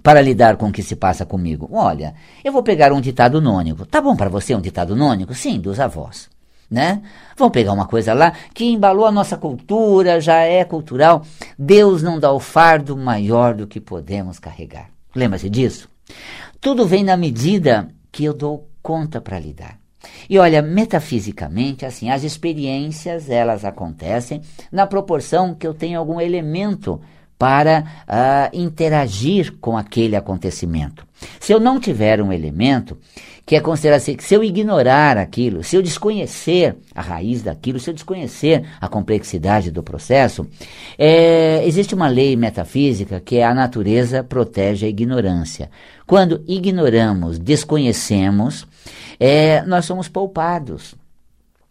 para 0.03 0.21
lidar 0.21 0.57
com 0.57 0.69
o 0.69 0.73
que 0.73 0.83
se 0.83 0.97
passa 0.97 1.25
comigo? 1.25 1.69
Olha, 1.73 2.15
eu 2.45 2.53
vou 2.53 2.63
pegar 2.63 2.93
um 2.93 3.01
ditado 3.01 3.41
nônico. 3.41 3.87
Tá 3.87 4.01
bom 4.01 4.17
para 4.17 4.29
você 4.29 4.55
um 4.55 4.61
ditado 4.61 4.95
nônico? 4.95 5.35
Sim, 5.35 5.59
dos 5.59 5.81
avós 5.81 6.29
né? 6.71 7.03
Vamos 7.37 7.53
pegar 7.53 7.73
uma 7.73 7.87
coisa 7.87 8.15
lá 8.15 8.33
que 8.55 8.65
embalou 8.65 9.05
a 9.05 9.11
nossa 9.11 9.37
cultura, 9.37 10.21
já 10.21 10.37
é 10.37 10.65
cultural. 10.65 11.27
Deus 11.59 12.03
não 12.03 12.21
dá 12.21 12.31
o 12.31 12.39
fardo 12.39 12.97
maior 12.97 13.55
do 13.55 13.67
que 13.67 13.81
podemos 13.81 14.39
carregar. 14.39 14.89
Lembra-se 15.15 15.51
disso? 15.51 15.89
Tudo 16.61 16.87
vem 16.87 17.03
na 17.03 17.17
medida 17.17 17.89
que 18.13 18.25
eu 18.25 18.33
dou 18.33 18.70
conta 18.83 19.21
para 19.21 19.39
lidar. 19.39 19.79
E 20.29 20.39
olha, 20.39 20.63
metafisicamente, 20.63 21.85
assim, 21.85 22.11
as 22.11 22.25
experiências 22.25 23.29
elas 23.29 23.65
acontecem 23.65 24.41
na 24.73 24.87
proporção 24.87 25.55
que 25.55 25.67
eu 25.67 25.75
tenho 25.75 25.99
algum 25.99 26.21
elemento 26.21 27.01
para 27.41 27.85
uh, 28.07 28.55
interagir 28.55 29.55
com 29.63 29.79
aquele 29.79 30.15
acontecimento. 30.15 31.07
Se 31.41 31.51
eu 31.55 31.59
não 31.59 31.81
tiver 31.81 32.21
um 32.21 32.31
elemento, 32.31 32.99
que 33.47 33.57
é 33.57 33.61
considerar 33.61 33.97
assim, 33.97 34.15
que 34.15 34.23
se 34.23 34.35
eu 34.35 34.45
ignorar 34.45 35.17
aquilo, 35.17 35.65
se 35.65 35.75
eu 35.75 35.81
desconhecer 35.81 36.77
a 36.95 37.01
raiz 37.01 37.41
daquilo, 37.41 37.81
se 37.81 37.89
eu 37.89 37.95
desconhecer 37.95 38.67
a 38.79 38.87
complexidade 38.89 39.71
do 39.71 39.83
processo, 39.83 40.47
é, 40.99 41.67
existe 41.67 41.95
uma 41.95 42.09
lei 42.09 42.37
metafísica 42.37 43.21
que 43.21 43.39
é 43.39 43.45
a 43.45 43.55
natureza 43.55 44.23
protege 44.23 44.85
a 44.85 44.91
ignorância. 44.91 45.71
Quando 46.07 46.45
ignoramos, 46.47 47.39
desconhecemos, 47.39 48.67
é, 49.19 49.63
nós 49.63 49.87
somos 49.87 50.09
poupados. 50.09 50.95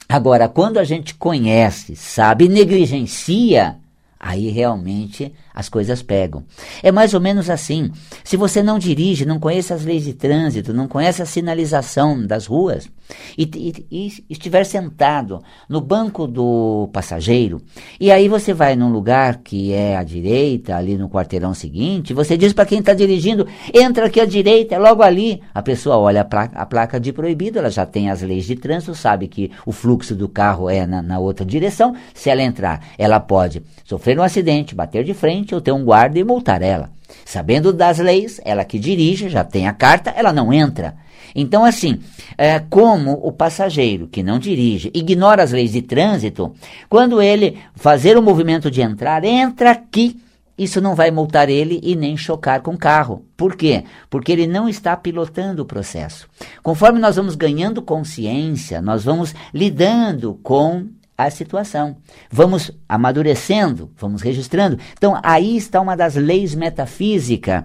Agora, 0.10 0.50
quando 0.50 0.80
a 0.80 0.84
gente 0.84 1.14
conhece, 1.14 1.96
sabe, 1.96 2.50
negligencia, 2.50 3.78
aí 4.20 4.50
realmente 4.50 5.34
as 5.60 5.68
coisas 5.68 6.02
pegam. 6.02 6.46
É 6.82 6.90
mais 6.90 7.14
ou 7.14 7.20
menos 7.20 7.50
assim. 7.50 7.92
Se 8.24 8.38
você 8.38 8.64
não 8.64 8.80
dirige, 8.80 9.26
não 9.26 9.40
conhece 9.40 9.74
as 9.74 9.84
leis 9.84 10.06
de 10.06 10.14
trânsito, 10.14 10.74
não 10.74 10.88
conhece 10.88 11.22
a 11.22 11.26
sinalização 11.26 12.26
das 12.26 12.46
ruas 12.46 12.90
e, 13.38 13.44
e, 13.44 13.86
e 13.92 14.24
estiver 14.30 14.64
sentado 14.64 15.42
no 15.68 15.82
banco 15.82 16.28
do 16.28 16.90
passageiro, 16.92 17.62
e 18.00 18.12
aí 18.12 18.28
você 18.28 18.54
vai 18.54 18.76
num 18.76 18.92
lugar 18.92 19.38
que 19.38 19.74
é 19.74 19.98
à 19.98 20.04
direita, 20.04 20.76
ali 20.76 20.98
no 20.98 21.10
quarteirão 21.10 21.54
seguinte, 21.54 22.14
você 22.14 22.38
diz 22.38 22.54
para 22.54 22.66
quem 22.66 22.80
está 22.80 22.94
dirigindo, 22.94 23.48
entra 23.74 24.08
aqui 24.08 24.20
à 24.20 24.26
direita, 24.26 24.76
é 24.76 24.80
logo 24.80 25.02
ali. 25.02 25.42
A 25.54 25.62
pessoa 25.62 25.98
olha 25.98 26.22
a 26.22 26.26
placa, 26.26 26.58
a 26.58 26.66
placa, 26.66 27.00
de 27.00 27.14
proibido, 27.14 27.60
ela 27.60 27.70
já 27.70 27.86
tem 27.86 28.10
as 28.10 28.22
leis 28.22 28.46
de 28.46 28.56
trânsito, 28.56 28.96
sabe 28.96 29.28
que 29.28 29.52
o 29.66 29.72
fluxo 29.72 30.16
do 30.16 30.28
carro 30.28 30.70
é 30.70 30.86
na, 30.86 31.02
na 31.02 31.20
outra 31.20 31.46
direção. 31.46 31.96
Se 32.14 32.30
ela 32.30 32.42
entrar, 32.42 32.86
ela 32.98 33.20
pode 33.20 33.62
sofrer 33.84 34.20
um 34.20 34.24
acidente, 34.24 34.76
bater 34.76 35.04
de 35.04 35.14
frente 35.14 35.54
ou 35.54 35.62
ter 35.62 35.72
um 35.72 35.84
guarda 35.84 36.20
e 36.20 36.24
multar 36.24 36.62
ela. 36.62 36.92
Sabendo 37.26 37.74
das 37.74 37.98
leis, 37.98 38.40
ela 38.46 38.64
que 38.64 38.78
dirige, 38.78 39.30
já 39.30 39.44
tem 39.44 39.68
a 39.68 39.74
carta, 39.74 40.12
ela 40.16 40.32
não 40.32 40.54
entra. 40.54 40.96
Então, 41.36 41.64
assim, 41.64 42.00
é, 42.38 42.60
como 42.60 43.14
o 43.14 43.32
passageiro 43.32 44.08
que 44.08 44.24
não 44.24 44.40
dirige 44.40 44.92
ignora 44.94 45.44
as 45.44 45.52
leis 45.52 45.72
de 45.72 45.82
trânsito, 45.82 46.54
quando 46.90 47.22
ele 47.22 47.58
fazer 47.76 48.18
o 48.18 48.22
movimento 48.22 48.70
de 48.70 48.82
entrar, 48.82 49.24
entra 49.24 49.72
aqui. 49.72 50.20
Isso 50.58 50.82
não 50.82 50.94
vai 50.94 51.10
multar 51.10 51.48
ele 51.48 51.80
e 51.82 51.96
nem 51.96 52.18
chocar 52.18 52.62
com 52.62 52.74
o 52.74 52.78
carro. 52.78 53.24
Por 53.38 53.56
quê? 53.56 53.86
Porque 54.10 54.30
ele 54.30 54.46
não 54.46 54.68
está 54.68 54.96
pilotando 54.98 55.62
o 55.62 55.66
processo. 55.66 56.28
Conforme 56.62 57.00
nós 57.00 57.16
vamos 57.16 57.34
ganhando 57.34 57.82
consciência, 57.82 58.82
nós 58.82 59.06
vamos 59.06 59.34
lidando 59.54 60.38
com 60.44 60.86
a 61.20 61.30
situação. 61.30 61.98
Vamos 62.32 62.72
amadurecendo, 62.88 63.92
vamos 63.98 64.22
registrando. 64.22 64.80
Então, 64.94 65.20
aí 65.22 65.58
está 65.58 65.82
uma 65.82 65.96
das 65.96 66.16
leis 66.16 66.56
metafísicas, 66.56 67.64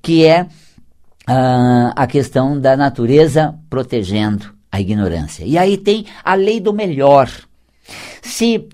que 0.00 0.24
é 0.24 0.46
uh, 1.28 1.92
a 1.94 2.06
questão 2.06 2.58
da 2.60 2.76
natureza 2.76 3.54
protegendo 3.68 4.54
a 4.70 4.80
ignorância. 4.80 5.44
E 5.44 5.56
aí 5.56 5.76
tem 5.76 6.06
a 6.24 6.34
lei 6.34 6.60
do 6.60 6.72
melhor. 6.72 7.30
Se 8.22 8.68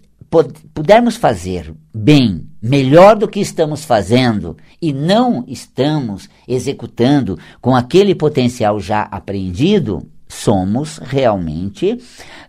pudermos 0.73 1.17
fazer 1.17 1.75
bem, 1.93 2.47
melhor 2.63 3.17
do 3.17 3.29
que 3.29 3.41
estamos 3.41 3.85
fazendo, 3.85 4.57
e 4.81 4.93
não 4.93 5.45
estamos 5.47 6.29
executando 6.47 7.39
com 7.61 7.75
aquele 7.75 8.15
potencial 8.15 8.79
já 8.79 9.03
apreendido, 9.03 10.07
somos 10.29 10.99
realmente. 10.99 11.99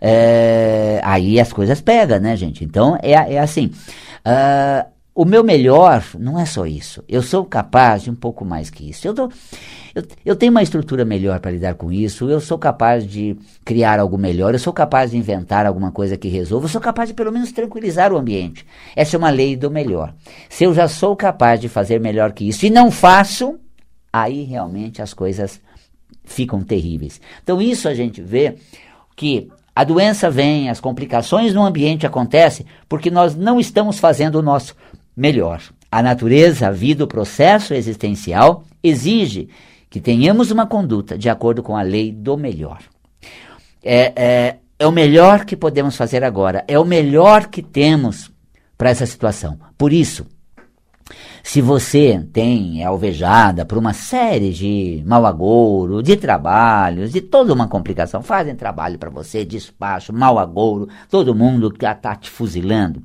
É, 0.00 1.00
aí 1.02 1.40
as 1.40 1.52
coisas 1.52 1.80
pegam, 1.80 2.20
né, 2.20 2.36
gente? 2.36 2.64
Então 2.64 2.96
é, 3.02 3.12
é 3.12 3.38
assim. 3.38 3.72
Uh, 4.24 4.92
o 5.14 5.26
meu 5.26 5.44
melhor 5.44 6.02
não 6.18 6.38
é 6.40 6.46
só 6.46 6.64
isso. 6.64 7.04
Eu 7.06 7.22
sou 7.22 7.44
capaz 7.44 8.02
de 8.02 8.10
um 8.10 8.14
pouco 8.14 8.44
mais 8.44 8.70
que 8.70 8.88
isso. 8.88 9.06
Eu, 9.06 9.12
tô, 9.12 9.30
eu, 9.94 10.02
eu 10.24 10.36
tenho 10.36 10.50
uma 10.50 10.62
estrutura 10.62 11.04
melhor 11.04 11.38
para 11.38 11.50
lidar 11.50 11.74
com 11.74 11.92
isso. 11.92 12.30
Eu 12.30 12.40
sou 12.40 12.58
capaz 12.58 13.06
de 13.06 13.36
criar 13.62 14.00
algo 14.00 14.16
melhor. 14.16 14.54
Eu 14.54 14.58
sou 14.58 14.72
capaz 14.72 15.10
de 15.10 15.18
inventar 15.18 15.66
alguma 15.66 15.92
coisa 15.92 16.16
que 16.16 16.28
resolva. 16.28 16.64
Eu 16.64 16.70
sou 16.70 16.80
capaz 16.80 17.10
de, 17.10 17.14
pelo 17.14 17.30
menos, 17.30 17.52
tranquilizar 17.52 18.10
o 18.10 18.16
ambiente. 18.16 18.66
Essa 18.96 19.16
é 19.16 19.18
uma 19.18 19.28
lei 19.28 19.54
do 19.54 19.70
melhor. 19.70 20.14
Se 20.48 20.64
eu 20.64 20.72
já 20.72 20.88
sou 20.88 21.14
capaz 21.14 21.60
de 21.60 21.68
fazer 21.68 22.00
melhor 22.00 22.32
que 22.32 22.48
isso 22.48 22.64
e 22.64 22.70
não 22.70 22.90
faço, 22.90 23.58
aí 24.10 24.44
realmente 24.44 25.02
as 25.02 25.12
coisas 25.12 25.60
ficam 26.24 26.62
terríveis. 26.62 27.20
Então, 27.42 27.60
isso 27.60 27.86
a 27.86 27.92
gente 27.92 28.22
vê 28.22 28.54
que 29.14 29.50
a 29.74 29.84
doença 29.84 30.30
vem, 30.30 30.70
as 30.70 30.80
complicações 30.80 31.52
no 31.52 31.64
ambiente 31.64 32.06
acontecem 32.06 32.64
porque 32.88 33.10
nós 33.10 33.34
não 33.34 33.58
estamos 33.58 33.98
fazendo 33.98 34.36
o 34.36 34.42
nosso 34.42 34.74
melhor. 35.16 35.62
A 35.90 36.02
natureza, 36.02 36.68
a 36.68 36.70
vida, 36.70 37.04
o 37.04 37.08
processo 37.08 37.74
existencial 37.74 38.64
exige 38.82 39.48
que 39.90 40.00
tenhamos 40.00 40.50
uma 40.50 40.66
conduta 40.66 41.18
de 41.18 41.28
acordo 41.28 41.62
com 41.62 41.76
a 41.76 41.82
lei 41.82 42.10
do 42.10 42.36
melhor. 42.36 42.78
É, 43.82 44.12
é, 44.16 44.56
é 44.78 44.86
o 44.86 44.92
melhor 44.92 45.44
que 45.44 45.56
podemos 45.56 45.96
fazer 45.96 46.24
agora, 46.24 46.64
é 46.66 46.78
o 46.78 46.84
melhor 46.84 47.48
que 47.48 47.62
temos 47.62 48.30
para 48.78 48.90
essa 48.90 49.06
situação. 49.06 49.58
Por 49.76 49.92
isso, 49.92 50.26
se 51.42 51.60
você 51.60 52.24
tem 52.32 52.82
é 52.82 52.84
alvejada 52.84 53.64
por 53.64 53.78
uma 53.78 53.92
série 53.92 54.50
de 54.52 55.02
mau 55.06 55.26
agouro, 55.26 56.02
de 56.02 56.16
trabalhos, 56.16 57.12
de 57.12 57.20
toda 57.20 57.52
uma 57.52 57.68
complicação, 57.68 58.22
fazem 58.22 58.54
trabalho 58.54 58.98
para 58.98 59.10
você, 59.10 59.44
despacho, 59.44 60.12
mau 60.12 60.38
agouro, 60.38 60.88
todo 61.10 61.34
mundo 61.34 61.70
que 61.70 61.84
está 61.84 62.14
te 62.14 62.30
fuzilando. 62.30 63.02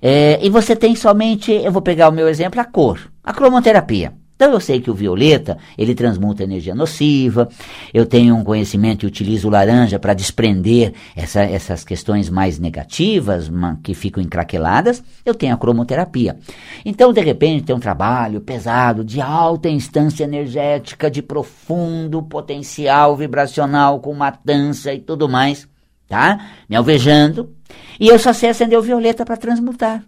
É, 0.00 0.38
e 0.44 0.48
você 0.48 0.76
tem 0.76 0.94
somente, 0.94 1.52
eu 1.52 1.72
vou 1.72 1.82
pegar 1.82 2.08
o 2.08 2.12
meu 2.12 2.28
exemplo, 2.28 2.60
a 2.60 2.64
cor, 2.64 3.10
a 3.24 3.32
cromoterapia. 3.32 4.19
Então 4.40 4.54
eu 4.54 4.60
sei 4.60 4.80
que 4.80 4.90
o 4.90 4.94
violeta, 4.94 5.58
ele 5.76 5.94
transmuta 5.94 6.42
energia 6.42 6.74
nociva, 6.74 7.46
eu 7.92 8.06
tenho 8.06 8.34
um 8.34 8.42
conhecimento 8.42 9.04
e 9.04 9.06
utilizo 9.06 9.46
o 9.46 9.50
laranja 9.50 9.98
para 9.98 10.14
desprender 10.14 10.94
essa, 11.14 11.42
essas 11.42 11.84
questões 11.84 12.30
mais 12.30 12.58
negativas, 12.58 13.50
que 13.82 13.92
ficam 13.92 14.22
encraqueladas, 14.22 15.04
eu 15.26 15.34
tenho 15.34 15.52
a 15.52 15.58
cromoterapia. 15.58 16.38
Então, 16.86 17.12
de 17.12 17.20
repente, 17.20 17.64
tem 17.64 17.76
um 17.76 17.80
trabalho 17.80 18.40
pesado, 18.40 19.04
de 19.04 19.20
alta 19.20 19.68
instância 19.68 20.24
energética, 20.24 21.10
de 21.10 21.20
profundo 21.20 22.22
potencial 22.22 23.14
vibracional, 23.14 24.00
com 24.00 24.14
matança 24.14 24.94
e 24.94 25.00
tudo 25.00 25.28
mais, 25.28 25.68
tá? 26.08 26.46
Me 26.66 26.76
alvejando, 26.76 27.54
e 28.00 28.08
eu 28.08 28.18
só 28.18 28.32
sei 28.32 28.48
acender 28.48 28.78
o 28.78 28.82
violeta 28.82 29.22
para 29.22 29.36
transmutar. 29.36 30.02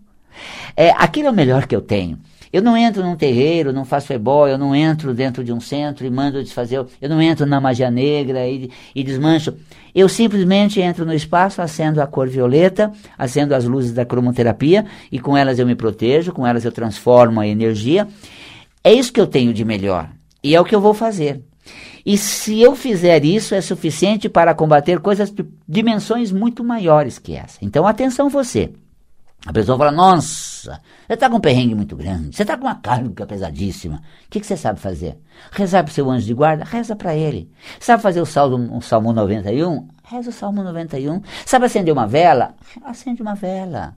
É, 0.75 0.89
aquilo 0.93 1.29
é 1.29 1.31
o 1.31 1.35
melhor 1.35 1.67
que 1.67 1.77
eu 1.77 1.83
tenho. 1.83 2.19
Eu 2.53 2.61
não 2.61 2.77
entro 2.77 3.03
num 3.03 3.17
terreiro, 3.17 3.73
não 3.73 3.85
faço 3.85 4.13
ebó, 4.13 4.47
eu 4.47 4.59
não 4.59 4.75
entro 4.75 5.15
dentro 5.15 5.43
de 5.43 5.53
um 5.53 5.61
centro 5.61 6.05
e 6.05 6.11
mando 6.11 6.43
desfazer, 6.43 6.85
eu 7.01 7.09
não 7.09 7.21
entro 7.23 7.47
na 7.47 7.61
magia 7.61 7.91
negra 7.91 8.47
e, 8.47 8.71
e 8.95 9.03
desmancho. 9.03 9.55
Eu 9.95 10.09
simplesmente 10.09 10.81
entro 10.81 11.07
no 11.07 11.15
espaço, 11.15 11.63
acendo 11.63 12.03
a 12.03 12.07
cor 12.07 12.29
violeta, 12.29 12.93
acendo 13.17 13.55
as 13.55 13.65
luzes 13.65 13.93
da 13.93 14.05
cromoterapia 14.05 14.85
e 15.11 15.19
com 15.19 15.37
elas 15.37 15.59
eu 15.59 15.67
me 15.67 15.75
protejo, 15.75 16.33
com 16.33 16.47
elas 16.47 16.65
eu 16.65 16.73
transformo 16.73 17.41
a 17.41 17.47
energia. 17.47 18.07
É 18.85 18.93
isso 18.93 19.13
que 19.13 19.21
eu 19.21 19.27
tenho 19.27 19.55
de 19.55 19.65
melhor 19.65 20.11
e 20.43 20.55
é 20.55 20.61
o 20.61 20.65
que 20.65 20.75
eu 20.75 20.81
vou 20.81 20.93
fazer. 20.93 21.41
E 22.05 22.19
se 22.19 22.61
eu 22.61 22.75
fizer 22.75 23.25
isso, 23.25 23.55
é 23.55 23.61
suficiente 23.61 24.29
para 24.29 24.55
combater 24.55 24.99
coisas 24.99 25.31
de 25.31 25.45
dimensões 25.69 26.33
muito 26.33 26.65
maiores 26.65 27.19
que 27.19 27.35
essa. 27.35 27.59
Então, 27.63 27.87
atenção 27.87 28.29
você. 28.29 28.71
A 29.45 29.53
pessoa 29.53 29.77
fala, 29.77 29.91
nossa, 29.91 30.81
você 31.07 31.15
está 31.15 31.29
com 31.29 31.37
um 31.37 31.41
perrengue 31.41 31.75
muito 31.75 31.97
grande, 31.97 32.37
você 32.37 32.43
está 32.43 32.57
com 32.57 32.65
uma 32.65 32.77
carga 32.77 33.27
pesadíssima. 33.27 33.97
O 33.97 34.31
que, 34.31 34.39
que 34.39 34.47
você 34.47 34.57
sabe 34.57 34.79
fazer? 34.79 35.19
Rezar 35.51 35.83
para 35.83 35.91
o 35.91 35.95
seu 35.95 36.09
anjo 36.09 36.25
de 36.25 36.33
guarda? 36.33 36.65
Reza 36.65 36.95
para 36.95 37.17
ele. 37.17 37.51
Sabe 37.81 38.01
fazer 38.01 38.21
o 38.21 38.27
salmo, 38.27 38.77
o 38.77 38.81
salmo 38.81 39.13
91? 39.13 39.89
Reza 40.05 40.31
o 40.31 40.33
salmo 40.33 40.63
91. 40.63 41.23
Sabe 41.45 41.67
acender 41.67 41.93
uma 41.93 42.07
vela? 42.07 42.55
Acende 42.85 43.21
uma 43.21 43.35
vela. 43.35 43.97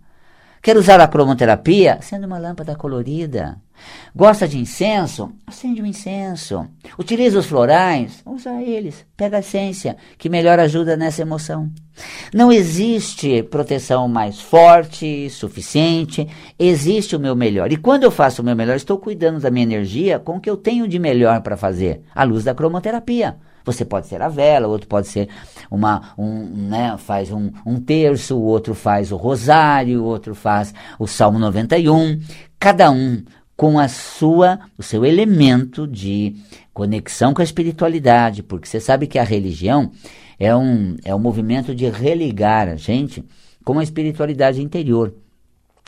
Quer 0.66 0.78
usar 0.78 1.00
a 1.00 1.08
cromoterapia? 1.08 1.94
Acende 2.00 2.26
uma 2.26 2.40
lâmpada 2.40 2.76
colorida. 2.76 3.56
Gosta 4.16 4.48
de 4.48 4.58
incenso? 4.58 5.32
Acende 5.46 5.80
um 5.80 5.86
incenso. 5.86 6.66
Utiliza 6.98 7.38
os 7.38 7.46
florais? 7.46 8.24
Usa 8.26 8.60
eles. 8.64 9.06
Pega 9.16 9.38
a 9.38 9.42
essência, 9.42 9.96
que 10.18 10.28
melhor 10.28 10.58
ajuda 10.58 10.98
nessa 10.98 11.22
emoção. 11.22 11.70
Não 12.34 12.52
existe 12.52 13.44
proteção 13.44 14.08
mais 14.08 14.42
forte, 14.42 15.30
suficiente. 15.30 16.28
Existe 16.58 17.16
o 17.16 17.20
meu 17.20 17.36
melhor. 17.36 17.72
E 17.72 17.78
quando 17.78 18.02
eu 18.02 18.10
faço 18.10 18.42
o 18.42 18.46
meu 18.46 18.56
melhor, 18.56 18.76
estou 18.76 18.98
cuidando 18.98 19.40
da 19.40 19.52
minha 19.52 19.68
energia 19.68 20.18
com 20.18 20.38
o 20.38 20.42
que 20.42 20.50
eu 20.50 20.58
tenho 20.58 20.88
de 20.88 20.98
melhor 20.98 21.42
para 21.42 21.56
fazer. 21.56 22.02
A 22.16 22.24
luz 22.24 22.44
da 22.44 22.56
cromoterapia. 22.56 23.38
Você 23.66 23.84
pode 23.84 24.08
ser 24.08 24.22
a 24.22 24.30
vela, 24.30 24.68
outro 24.68 24.88
pode 24.88 25.08
ser 25.08 25.28
uma, 25.70 26.14
um, 26.18 26.46
né, 26.70 26.96
faz 26.98 27.32
um, 27.32 27.52
um 27.66 27.80
terço, 27.80 28.38
o 28.38 28.44
outro 28.44 28.74
faz 28.74 29.12
o 29.12 29.18
rosário, 29.18 30.02
o 30.02 30.06
outro 30.06 30.36
faz 30.36 30.74
o 31.00 31.08
Salmo 31.08 31.40
91. 31.40 32.20
Cada 32.60 32.92
um 32.92 33.24
com 33.58 33.80
a 33.80 33.88
sua, 33.88 34.60
o 34.78 34.84
seu 34.84 35.06
elemento 35.06 35.88
de 35.88 36.36
conexão 36.74 37.34
com 37.34 37.42
a 37.42 37.46
espiritualidade, 37.46 38.44
porque 38.44 38.68
você 38.68 38.80
sabe 38.80 39.08
que 39.08 39.18
a 39.18 39.24
religião 39.24 39.92
é 40.40 40.56
um, 40.56 40.96
é 41.04 41.16
um 41.16 41.20
movimento 41.20 41.74
de 41.74 41.90
religar 41.90 42.68
a 42.68 42.76
gente 42.76 43.24
com 43.64 43.80
a 43.80 43.84
espiritualidade 43.84 44.62
interior. 44.62 45.14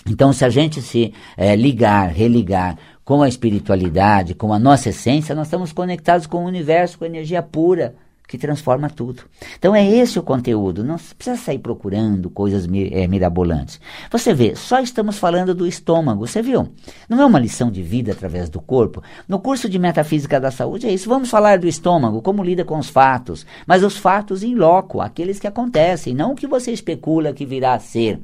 Então, 0.08 0.32
se 0.34 0.46
a 0.46 0.50
gente 0.50 0.82
se 0.82 1.14
é, 1.36 1.56
ligar, 1.56 2.10
religar 2.10 2.78
com 3.04 3.22
a 3.22 3.28
espiritualidade, 3.28 4.34
com 4.34 4.52
a 4.52 4.60
nossa 4.60 4.90
essência, 4.90 5.36
nós 5.36 5.48
estamos 5.48 5.72
conectados 5.72 6.28
com 6.28 6.44
o 6.44 6.48
universo, 6.48 6.98
com 6.98 7.06
a 7.06 7.08
energia 7.08 7.42
pura 7.42 7.96
que 8.28 8.38
transforma 8.38 8.90
tudo. 8.90 9.24
Então 9.58 9.74
é 9.74 9.88
esse 9.88 10.20
o 10.20 10.24
conteúdo, 10.24 10.84
não 10.84 10.98
precisa 11.18 11.38
sair 11.38 11.60
procurando 11.60 12.30
coisas 12.30 12.68
é, 12.92 13.08
mirabolantes. 13.08 13.80
Você 14.12 14.34
vê, 14.34 14.56
só 14.56 14.80
estamos 14.80 15.18
falando 15.18 15.56
do 15.56 15.66
estômago, 15.66 16.28
você 16.28 16.42
viu? 16.42 16.68
Não 17.08 17.22
é 17.22 17.26
uma 17.26 17.40
lição 17.40 17.72
de 17.72 17.82
vida 17.82 18.12
através 18.12 18.50
do 18.50 18.60
corpo? 18.60 19.02
No 19.28 19.40
curso 19.40 19.70
de 19.70 19.80
Metafísica 19.80 20.40
da 20.40 20.52
Saúde 20.52 20.88
é 20.88 20.94
isso, 20.94 21.08
vamos 21.08 21.30
falar 21.30 21.58
do 21.58 21.68
estômago, 21.68 22.22
como 22.22 22.44
lida 22.44 22.66
com 22.66 22.78
os 22.78 22.90
fatos, 22.90 23.46
mas 23.66 23.82
os 23.82 23.98
fatos 23.98 24.44
em 24.44 24.56
loco, 24.56 25.00
aqueles 25.00 25.40
que 25.40 25.48
acontecem, 25.48 26.14
não 26.14 26.34
o 26.34 26.36
que 26.36 26.48
você 26.48 26.72
especula 26.72 27.32
que 27.32 27.46
virá 27.46 27.76
a 27.76 27.80
ser. 27.80 28.20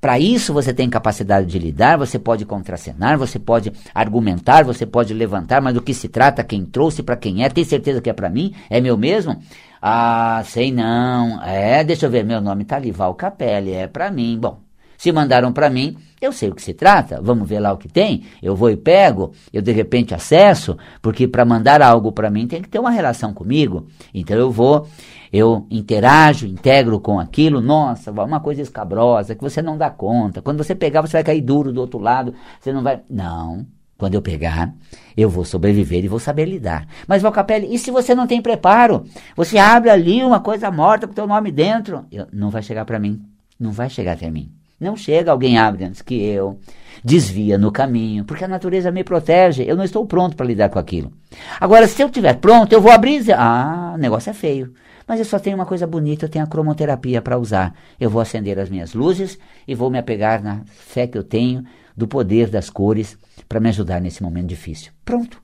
Para 0.00 0.18
isso 0.18 0.52
você 0.52 0.72
tem 0.72 0.88
capacidade 0.88 1.46
de 1.46 1.58
lidar, 1.58 1.98
você 1.98 2.18
pode 2.18 2.46
contracenar, 2.46 3.18
você 3.18 3.38
pode 3.38 3.70
argumentar, 3.94 4.64
você 4.64 4.86
pode 4.86 5.12
levantar, 5.12 5.60
mas 5.60 5.74
do 5.74 5.82
que 5.82 5.92
se 5.92 6.08
trata, 6.08 6.42
quem 6.42 6.64
trouxe, 6.64 7.02
para 7.02 7.16
quem 7.16 7.44
é, 7.44 7.50
tem 7.50 7.64
certeza 7.64 8.00
que 8.00 8.10
é 8.10 8.12
para 8.12 8.30
mim? 8.30 8.54
É 8.70 8.80
meu 8.80 8.96
mesmo? 8.96 9.41
Ah, 9.80 10.42
sei 10.44 10.70
não. 10.70 11.42
É, 11.42 11.82
deixa 11.82 12.06
eu 12.06 12.10
ver, 12.10 12.24
meu 12.24 12.40
nome 12.40 12.64
tá 12.64 12.76
ali, 12.76 12.90
Val 12.90 13.14
Capelli, 13.14 13.72
é 13.72 13.86
para 13.86 14.10
mim. 14.10 14.38
Bom, 14.38 14.60
se 15.02 15.10
mandaram 15.10 15.52
para 15.52 15.68
mim, 15.68 15.96
eu 16.20 16.30
sei 16.30 16.48
o 16.48 16.54
que 16.54 16.62
se 16.62 16.72
trata, 16.72 17.20
vamos 17.20 17.48
ver 17.48 17.58
lá 17.58 17.72
o 17.72 17.76
que 17.76 17.88
tem. 17.88 18.22
Eu 18.40 18.54
vou 18.54 18.70
e 18.70 18.76
pego, 18.76 19.32
eu 19.52 19.60
de 19.60 19.72
repente 19.72 20.14
acesso, 20.14 20.76
porque 21.02 21.26
para 21.26 21.44
mandar 21.44 21.82
algo 21.82 22.12
para 22.12 22.30
mim 22.30 22.46
tem 22.46 22.62
que 22.62 22.68
ter 22.68 22.78
uma 22.78 22.92
relação 22.92 23.34
comigo. 23.34 23.88
Então 24.14 24.36
eu 24.36 24.48
vou, 24.52 24.86
eu 25.32 25.66
interajo, 25.68 26.46
integro 26.46 27.00
com 27.00 27.18
aquilo. 27.18 27.60
Nossa, 27.60 28.12
uma 28.12 28.38
coisa 28.38 28.62
escabrosa 28.62 29.34
que 29.34 29.42
você 29.42 29.60
não 29.60 29.76
dá 29.76 29.90
conta. 29.90 30.40
Quando 30.40 30.62
você 30.62 30.72
pegar, 30.72 31.00
você 31.00 31.14
vai 31.14 31.24
cair 31.24 31.40
duro 31.40 31.72
do 31.72 31.80
outro 31.80 31.98
lado, 31.98 32.32
você 32.60 32.72
não 32.72 32.84
vai. 32.84 33.00
Não. 33.10 33.66
Quando 34.02 34.14
eu 34.14 34.20
pegar, 34.20 34.74
eu 35.16 35.30
vou 35.30 35.44
sobreviver 35.44 36.04
e 36.04 36.08
vou 36.08 36.18
saber 36.18 36.44
lidar. 36.44 36.88
Mas, 37.06 37.22
Valcapelli, 37.22 37.72
e 37.72 37.78
se 37.78 37.88
você 37.92 38.16
não 38.16 38.26
tem 38.26 38.42
preparo? 38.42 39.04
Você 39.36 39.58
abre 39.58 39.90
ali 39.90 40.24
uma 40.24 40.40
coisa 40.40 40.72
morta 40.72 41.06
com 41.06 41.12
o 41.12 41.14
teu 41.14 41.24
nome 41.24 41.52
dentro. 41.52 42.04
Eu, 42.10 42.26
não 42.32 42.50
vai 42.50 42.64
chegar 42.64 42.84
para 42.84 42.98
mim. 42.98 43.22
Não 43.60 43.70
vai 43.70 43.88
chegar 43.88 44.14
até 44.14 44.28
mim. 44.28 44.50
Não 44.80 44.96
chega, 44.96 45.30
alguém 45.30 45.56
abre 45.56 45.84
antes 45.84 46.02
que 46.02 46.20
eu. 46.20 46.58
Desvia 47.04 47.56
no 47.56 47.70
caminho, 47.70 48.24
porque 48.24 48.44
a 48.44 48.48
natureza 48.48 48.90
me 48.90 49.04
protege. 49.04 49.62
Eu 49.64 49.76
não 49.76 49.84
estou 49.84 50.04
pronto 50.04 50.34
para 50.34 50.46
lidar 50.46 50.68
com 50.68 50.80
aquilo. 50.80 51.12
Agora, 51.60 51.86
se 51.86 52.02
eu 52.02 52.08
estiver 52.08 52.34
pronto, 52.38 52.72
eu 52.72 52.80
vou 52.80 52.90
abrir 52.90 53.22
Ah, 53.32 53.92
o 53.94 53.98
negócio 53.98 54.30
é 54.30 54.34
feio. 54.34 54.74
Mas 55.06 55.20
eu 55.20 55.24
só 55.24 55.38
tenho 55.38 55.54
uma 55.54 55.66
coisa 55.66 55.86
bonita, 55.86 56.24
eu 56.24 56.28
tenho 56.28 56.44
a 56.44 56.48
cromoterapia 56.48 57.22
para 57.22 57.38
usar. 57.38 57.72
Eu 58.00 58.10
vou 58.10 58.20
acender 58.20 58.58
as 58.58 58.68
minhas 58.68 58.94
luzes 58.94 59.38
e 59.68 59.76
vou 59.76 59.88
me 59.88 59.98
apegar 59.98 60.42
na 60.42 60.62
fé 60.66 61.06
que 61.06 61.16
eu 61.16 61.22
tenho 61.22 61.64
do 62.02 62.08
poder 62.08 62.50
das 62.50 62.68
cores 62.68 63.16
para 63.48 63.60
me 63.60 63.68
ajudar 63.68 64.00
nesse 64.00 64.24
momento 64.24 64.48
difícil. 64.48 64.90
Pronto. 65.04 65.40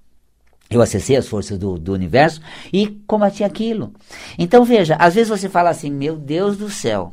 Eu 0.68 0.82
acessei 0.82 1.16
as 1.16 1.28
forças 1.28 1.56
do, 1.56 1.78
do 1.78 1.92
universo 1.92 2.40
e 2.72 2.88
combati 3.06 3.44
aquilo. 3.44 3.92
Então 4.36 4.64
veja, 4.64 4.96
às 4.96 5.14
vezes 5.14 5.28
você 5.28 5.48
fala 5.48 5.70
assim, 5.70 5.88
meu 5.88 6.16
Deus 6.16 6.56
do 6.56 6.68
céu, 6.68 7.12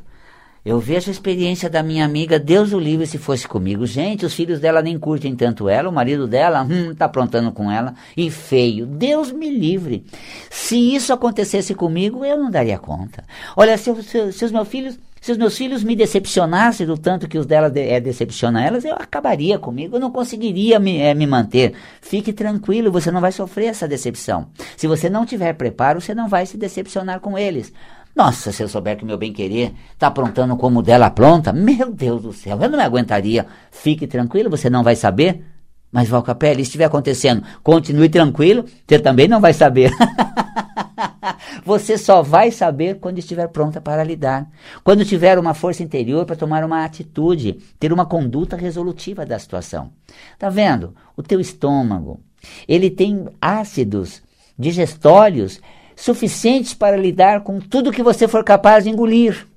eu 0.66 0.80
vejo 0.80 1.12
a 1.12 1.14
experiência 1.14 1.70
da 1.70 1.84
minha 1.84 2.04
amiga, 2.04 2.40
Deus 2.40 2.74
o 2.74 2.80
livre 2.80 3.06
se 3.06 3.20
fosse 3.20 3.48
comigo. 3.48 3.86
Gente, 3.86 4.26
os 4.26 4.34
filhos 4.34 4.60
dela 4.60 4.82
nem 4.82 4.98
curtem 4.98 5.36
tanto 5.36 5.70
ela, 5.70 5.90
o 5.90 5.94
marido 5.94 6.28
dela, 6.28 6.64
hum, 6.64 6.96
tá 6.96 7.06
aprontando 7.06 7.52
com 7.52 7.72
ela, 7.72 7.94
e 8.18 8.32
feio. 8.32 8.88
Deus 8.88 9.32
me 9.32 9.48
livre. 9.48 10.04
Se 10.50 10.76
isso 10.76 11.14
acontecesse 11.14 11.76
comigo, 11.76 12.26
eu 12.26 12.36
não 12.36 12.50
daria 12.50 12.80
conta. 12.80 13.24
Olha, 13.56 13.78
se, 13.78 13.94
se, 14.02 14.32
se 14.32 14.44
os 14.44 14.52
meus 14.52 14.68
filhos 14.68 14.98
se 15.26 15.32
os 15.32 15.40
meus 15.40 15.58
filhos 15.58 15.84
me 15.84 15.96
decepcionassem 15.96 16.86
do 16.86 17.00
tanto 17.00 17.28
que 17.28 17.40
os 17.40 17.48
dela 17.48 17.68
de, 17.68 17.82
é, 17.82 18.00
decepciona 18.00 18.64
elas, 18.64 18.86
eu 18.86 18.94
acabaria 18.94 19.58
comigo, 19.58 19.96
eu 19.96 20.00
não 20.00 20.12
conseguiria 20.12 20.80
me, 20.80 21.00
é, 21.00 21.16
me 21.16 21.26
manter. 21.26 21.74
Fique 22.00 22.32
tranquilo, 22.32 22.92
você 22.92 23.10
não 23.10 23.20
vai 23.20 23.32
sofrer 23.32 23.70
essa 23.70 23.88
decepção. 23.88 24.50
Se 24.78 24.86
você 24.86 25.10
não 25.10 25.26
tiver 25.26 25.54
preparo, 25.54 26.00
você 26.00 26.14
não 26.14 26.30
vai 26.30 26.46
se 26.46 26.58
decepcionar 26.58 27.22
com 27.22 27.36
eles. 27.36 27.74
Nossa, 28.16 28.52
se 28.52 28.62
eu 28.62 28.70
souber 28.70 28.98
que 28.98 29.04
meu 29.04 29.18
bem-querer 29.18 29.74
está 29.94 30.06
aprontando 30.06 30.56
como 30.58 30.84
dela 30.84 31.10
pronta, 31.10 31.52
meu 31.52 31.92
Deus 31.92 32.22
do 32.22 32.32
céu, 32.32 32.62
eu 32.62 32.70
não 32.70 32.78
me 32.78 32.86
aguentaria. 32.86 33.48
Fique 33.72 34.06
tranquilo, 34.06 34.52
você 34.52 34.70
não 34.70 34.84
vai 34.84 34.96
saber. 34.96 35.44
Mas, 35.92 36.08
Valcapelli, 36.08 36.58
se 36.58 36.70
estiver 36.70 36.86
acontecendo, 36.86 37.42
continue 37.64 38.10
tranquilo, 38.10 38.64
você 38.88 39.00
também 39.00 39.28
não 39.28 39.42
vai 39.42 39.54
saber. 39.54 39.92
Você 41.66 41.98
só 41.98 42.22
vai 42.22 42.52
saber 42.52 43.00
quando 43.00 43.20
estiver 43.20 43.48
pronta 43.48 43.80
para 43.82 44.04
lidar, 44.04 44.50
quando 44.84 45.06
tiver 45.06 45.38
uma 45.38 45.54
força 45.54 45.84
interior 45.84 46.26
para 46.26 46.36
tomar 46.36 46.64
uma 46.64 46.84
atitude, 46.84 47.54
ter 47.80 47.92
uma 47.92 48.06
conduta 48.06 48.56
resolutiva 48.56 49.26
da 49.26 49.40
situação. 49.40 49.92
Tá 50.38 50.50
vendo? 50.50 50.96
O 51.16 51.24
teu 51.24 51.40
estômago, 51.40 52.20
ele 52.68 52.90
tem 52.90 53.28
ácidos 53.42 54.22
digestórios 54.58 55.60
suficientes 55.96 56.74
para 56.74 56.98
lidar 56.98 57.42
com 57.42 57.60
tudo 57.60 57.92
que 57.92 58.04
você 58.04 58.28
for 58.28 58.44
capaz 58.44 58.84
de 58.84 58.90
engolir. 58.90 59.48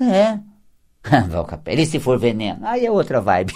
É. 0.00 0.38
E 1.66 1.86
se 1.86 2.00
for 2.00 2.18
veneno? 2.18 2.60
Aí 2.62 2.84
é 2.86 2.90
outra 2.90 3.20
vibe. 3.20 3.52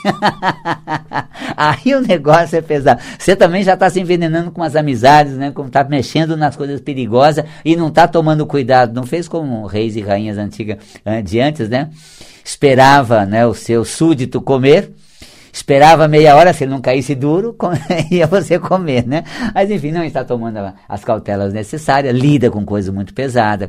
aí 1.57 1.95
o 1.95 2.01
negócio 2.01 2.57
é 2.57 2.63
pesado. 2.63 3.01
Você 3.19 3.35
também 3.35 3.63
já 3.63 3.75
está 3.75 3.89
se 3.91 4.01
envenenando 4.01 4.51
com 4.51 4.63
as 4.63 4.77
amizades, 4.77 5.35
né? 5.35 5.51
Como 5.51 5.69
está 5.69 5.83
mexendo 5.85 6.37
nas 6.37 6.57
coisas 6.57 6.81
perigosas 6.81 7.45
e 7.65 7.75
não 7.77 7.89
está 7.89 8.07
tomando 8.07 8.47
cuidado. 8.47 8.95
Não 8.95 9.05
fez 9.05 9.29
como 9.29 9.67
reis 9.67 9.97
e 9.97 10.01
rainhas 10.01 10.39
antigas 10.39 10.79
de 11.25 11.41
antes, 11.41 11.69
né? 11.69 11.91
Esperava 12.45 13.25
né, 13.25 13.47
o 13.47 13.55
seu 13.55 13.85
súdito 13.85 14.41
comer 14.41 14.93
esperava 15.53 16.09
meia 16.09 16.35
hora, 16.35 16.53
se 16.53 16.65
ele 16.65 16.71
não 16.71 16.81
caísse 16.81 17.15
duro, 17.15 17.55
ia 18.11 18.27
você 18.27 18.59
comer, 18.59 19.07
né? 19.07 19.23
Mas 19.55 19.71
enfim, 19.71 19.93
não 19.93 20.03
está 20.03 20.25
tomando 20.25 20.59
as 20.89 21.05
cautelas 21.05 21.53
necessárias, 21.53 22.17
lida 22.17 22.51
com 22.51 22.65
coisas 22.65 22.93
muito 22.93 23.13
pesadas, 23.13 23.69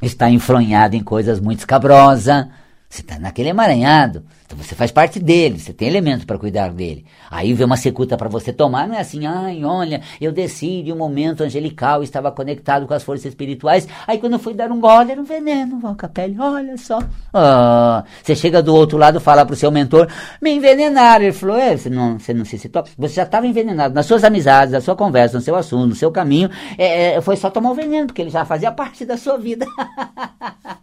está 0.00 0.30
enfronhado 0.30 0.94
em 0.94 1.02
coisas 1.02 1.40
muito 1.40 1.58
escabrosas, 1.60 2.46
você 2.88 3.02
está 3.02 3.18
naquele 3.18 3.50
emaranhado. 3.50 4.24
Então 4.46 4.56
você 4.56 4.74
faz 4.74 4.90
parte 4.90 5.20
dele, 5.20 5.58
você 5.58 5.74
tem 5.74 5.86
elementos 5.86 6.24
para 6.24 6.38
cuidar 6.38 6.72
dele. 6.72 7.04
Aí 7.30 7.52
vem 7.52 7.66
uma 7.66 7.76
secuta 7.76 8.16
para 8.16 8.30
você 8.30 8.50
tomar, 8.50 8.88
não 8.88 8.94
é 8.94 9.00
assim, 9.00 9.26
ai, 9.26 9.62
olha, 9.62 10.00
eu 10.18 10.32
desci 10.32 10.82
de 10.82 10.90
um 10.90 10.96
momento 10.96 11.42
angelical, 11.42 12.02
estava 12.02 12.32
conectado 12.32 12.86
com 12.86 12.94
as 12.94 13.02
forças 13.02 13.26
espirituais. 13.26 13.86
Aí 14.06 14.16
quando 14.16 14.32
eu 14.32 14.38
fui 14.38 14.54
dar 14.54 14.72
um 14.72 14.80
gole, 14.80 15.12
era 15.12 15.20
um 15.20 15.24
veneno, 15.24 15.78
Valcapelli, 15.78 16.40
olha 16.40 16.78
só. 16.78 16.98
Ah, 17.34 18.04
você 18.22 18.34
chega 18.34 18.62
do 18.62 18.74
outro 18.74 18.96
lado, 18.96 19.20
fala 19.20 19.44
para 19.44 19.52
o 19.52 19.56
seu 19.56 19.70
mentor, 19.70 20.08
me 20.40 20.50
envenenaram. 20.50 21.26
Ele 21.26 21.32
falou, 21.34 21.58
é, 21.58 21.76
você 21.76 21.90
não, 21.90 22.18
você 22.18 22.32
não 22.32 22.46
se 22.46 22.56
citou. 22.56 22.84
Você 22.96 23.16
já 23.16 23.24
estava 23.24 23.46
envenenado 23.46 23.94
nas 23.94 24.06
suas 24.06 24.24
amizades, 24.24 24.72
na 24.72 24.80
sua 24.80 24.96
conversa, 24.96 25.36
no 25.36 25.42
seu 25.42 25.56
assunto, 25.56 25.88
no 25.88 25.94
seu 25.94 26.10
caminho. 26.10 26.48
É, 26.78 27.16
é, 27.16 27.20
foi 27.20 27.36
só 27.36 27.50
tomar 27.50 27.70
o 27.70 27.74
veneno, 27.74 28.06
porque 28.06 28.22
ele 28.22 28.30
já 28.30 28.46
fazia 28.46 28.72
parte 28.72 29.04
da 29.04 29.18
sua 29.18 29.36
vida. 29.36 29.66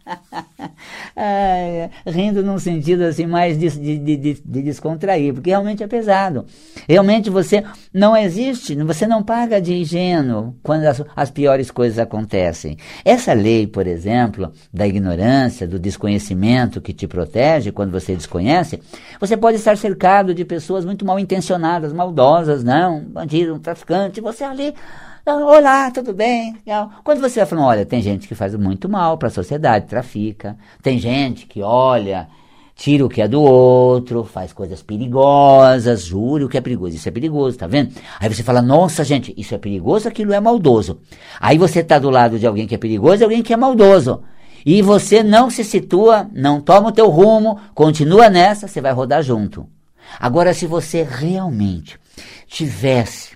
ai, 1.15 1.89
rindo 2.05 2.43
num 2.43 2.59
sentido 2.59 3.03
assim 3.03 3.25
mais 3.25 3.57
de, 3.57 3.69
de, 3.69 3.97
de, 3.97 4.17
de, 4.17 4.61
descontrair, 4.61 5.33
porque 5.33 5.49
realmente 5.49 5.83
é 5.83 5.87
pesado. 5.87 6.45
Realmente 6.87 7.29
você 7.29 7.63
não 7.93 8.15
existe, 8.17 8.75
você 8.83 9.07
não 9.07 9.23
paga 9.23 9.61
de 9.61 9.73
ingênuo 9.73 10.55
quando 10.61 10.85
as, 10.85 11.01
as 11.15 11.31
piores 11.31 11.71
coisas 11.71 11.97
acontecem. 11.99 12.77
Essa 13.03 13.33
lei, 13.33 13.65
por 13.65 13.87
exemplo, 13.87 14.51
da 14.73 14.85
ignorância, 14.85 15.67
do 15.67 15.79
desconhecimento 15.79 16.81
que 16.81 16.93
te 16.93 17.07
protege 17.07 17.71
quando 17.71 17.91
você 17.91 18.15
desconhece, 18.15 18.81
você 19.19 19.37
pode 19.37 19.57
estar 19.57 19.77
cercado 19.77 20.33
de 20.33 20.43
pessoas 20.43 20.83
muito 20.83 21.05
mal 21.05 21.17
intencionadas, 21.19 21.93
maldosas, 21.93 22.63
não, 22.63 23.01
bandido, 23.01 23.55
um 23.55 23.59
traficante, 23.59 24.19
você 24.19 24.43
ali 24.43 24.73
Olá, 25.27 25.89
tudo 25.89 26.13
bem? 26.13 26.55
Quando 27.03 27.19
você 27.19 27.39
vai 27.39 27.47
falando, 27.47 27.65
olha, 27.65 27.83
tem 27.83 27.99
gente 27.99 28.27
que 28.27 28.35
faz 28.35 28.53
muito 28.53 28.87
mal 28.87 29.17
para 29.17 29.27
a 29.27 29.31
sociedade, 29.31 29.87
trafica. 29.87 30.55
Tem 30.83 30.99
gente 30.99 31.47
que 31.47 31.63
olha, 31.63 32.27
tira 32.75 33.03
o 33.03 33.09
que 33.09 33.23
é 33.23 33.27
do 33.27 33.41
outro, 33.41 34.23
faz 34.23 34.53
coisas 34.53 34.83
perigosas, 34.83 36.03
jure 36.03 36.43
o 36.43 36.47
que 36.47 36.59
é 36.59 36.61
perigoso. 36.61 36.95
Isso 36.95 37.09
é 37.09 37.11
perigoso, 37.11 37.57
tá 37.57 37.65
vendo? 37.65 37.95
Aí 38.19 38.31
você 38.31 38.43
fala, 38.43 38.61
nossa, 38.61 39.03
gente, 39.03 39.33
isso 39.35 39.55
é 39.55 39.57
perigoso, 39.57 40.07
aquilo 40.07 40.31
é 40.31 40.39
maldoso. 40.39 40.99
Aí 41.39 41.57
você 41.57 41.79
está 41.79 41.97
do 41.97 42.11
lado 42.11 42.37
de 42.37 42.45
alguém 42.45 42.67
que 42.67 42.75
é 42.75 42.77
perigoso 42.77 43.23
e 43.23 43.23
alguém 43.23 43.41
que 43.41 43.51
é 43.51 43.57
maldoso. 43.57 44.21
E 44.63 44.79
você 44.83 45.23
não 45.23 45.49
se 45.49 45.63
situa, 45.63 46.29
não 46.33 46.61
toma 46.61 46.89
o 46.89 46.91
teu 46.91 47.09
rumo, 47.09 47.59
continua 47.73 48.29
nessa, 48.29 48.67
você 48.67 48.79
vai 48.79 48.93
rodar 48.93 49.23
junto. 49.23 49.67
Agora, 50.19 50.53
se 50.53 50.67
você 50.67 51.01
realmente 51.01 51.99
tivesse 52.45 53.34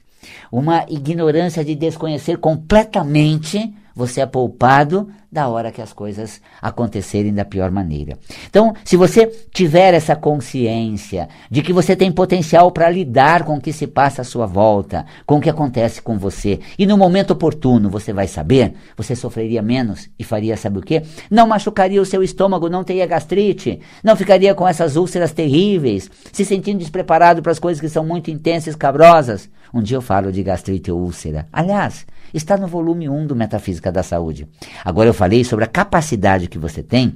uma 0.52 0.86
ignorância 0.90 1.64
de 1.64 1.76
desconhecer 1.76 2.38
completamente, 2.38 3.74
você 3.96 4.22
é 4.22 4.26
poupado 4.26 5.10
da 5.32 5.48
hora 5.48 5.72
que 5.72 5.82
as 5.82 5.94
coisas 5.94 6.42
acontecerem 6.62 7.34
da 7.34 7.46
pior 7.46 7.70
maneira. 7.70 8.18
Então, 8.50 8.74
se 8.84 8.98
você 8.98 9.28
tiver 9.54 9.94
essa 9.94 10.16
consciência 10.16 11.30
de 11.52 11.62
que 11.62 11.72
você 11.72 11.96
tem 11.96 12.12
potencial 12.12 12.72
para 12.72 12.90
lidar 12.90 13.44
com 13.44 13.58
o 13.58 13.62
que 13.62 13.72
se 13.72 13.86
passa 13.86 14.22
à 14.22 14.26
sua 14.26 14.48
volta, 14.48 15.06
com 15.26 15.38
o 15.38 15.42
que 15.42 15.50
acontece 15.50 16.02
com 16.02 16.18
você, 16.18 16.60
e 16.80 16.88
no 16.88 16.98
momento 16.98 17.32
oportuno 17.32 17.90
você 17.90 18.12
vai 18.12 18.28
saber, 18.28 18.74
você 18.98 19.16
sofreria 19.16 19.62
menos 19.62 20.10
e 20.18 20.24
faria 20.24 20.58
sabe 20.58 20.80
o 20.80 20.82
quê? 20.82 21.04
Não 21.30 21.46
machucaria 21.46 22.02
o 22.02 22.06
seu 22.06 22.24
estômago, 22.24 22.70
não 22.70 22.84
teria 22.84 23.06
gastrite, 23.06 23.80
não 24.04 24.16
ficaria 24.16 24.56
com 24.56 24.68
essas 24.68 24.96
úlceras 24.96 25.32
terríveis, 25.32 26.10
se 26.32 26.44
sentindo 26.44 26.80
despreparado 26.80 27.42
para 27.42 27.52
as 27.52 27.60
coisas 27.60 27.80
que 27.80 27.90
são 27.90 28.04
muito 28.04 28.32
intensas 28.32 28.68
e 28.68 28.70
escabrosas. 28.72 29.50
Um 29.74 29.82
dia 29.82 29.98
eu 29.98 30.02
falo 30.02 30.32
de 30.32 30.42
gastrite 30.44 30.92
ou 30.92 31.00
úlcera. 31.00 31.48
Aliás, 31.52 32.06
está 32.34 32.58
no 32.58 32.68
volume 32.68 33.08
1 33.08 33.28
do 33.28 33.36
Metafísica 33.36 33.92
da 33.92 34.04
Saúde. 34.04 34.48
Agora 34.84 35.10
eu 35.10 35.14
falei 35.14 35.44
sobre 35.44 35.66
a 35.66 35.68
capacidade 35.68 36.48
que 36.48 36.58
você 36.58 36.82
tem 36.82 37.16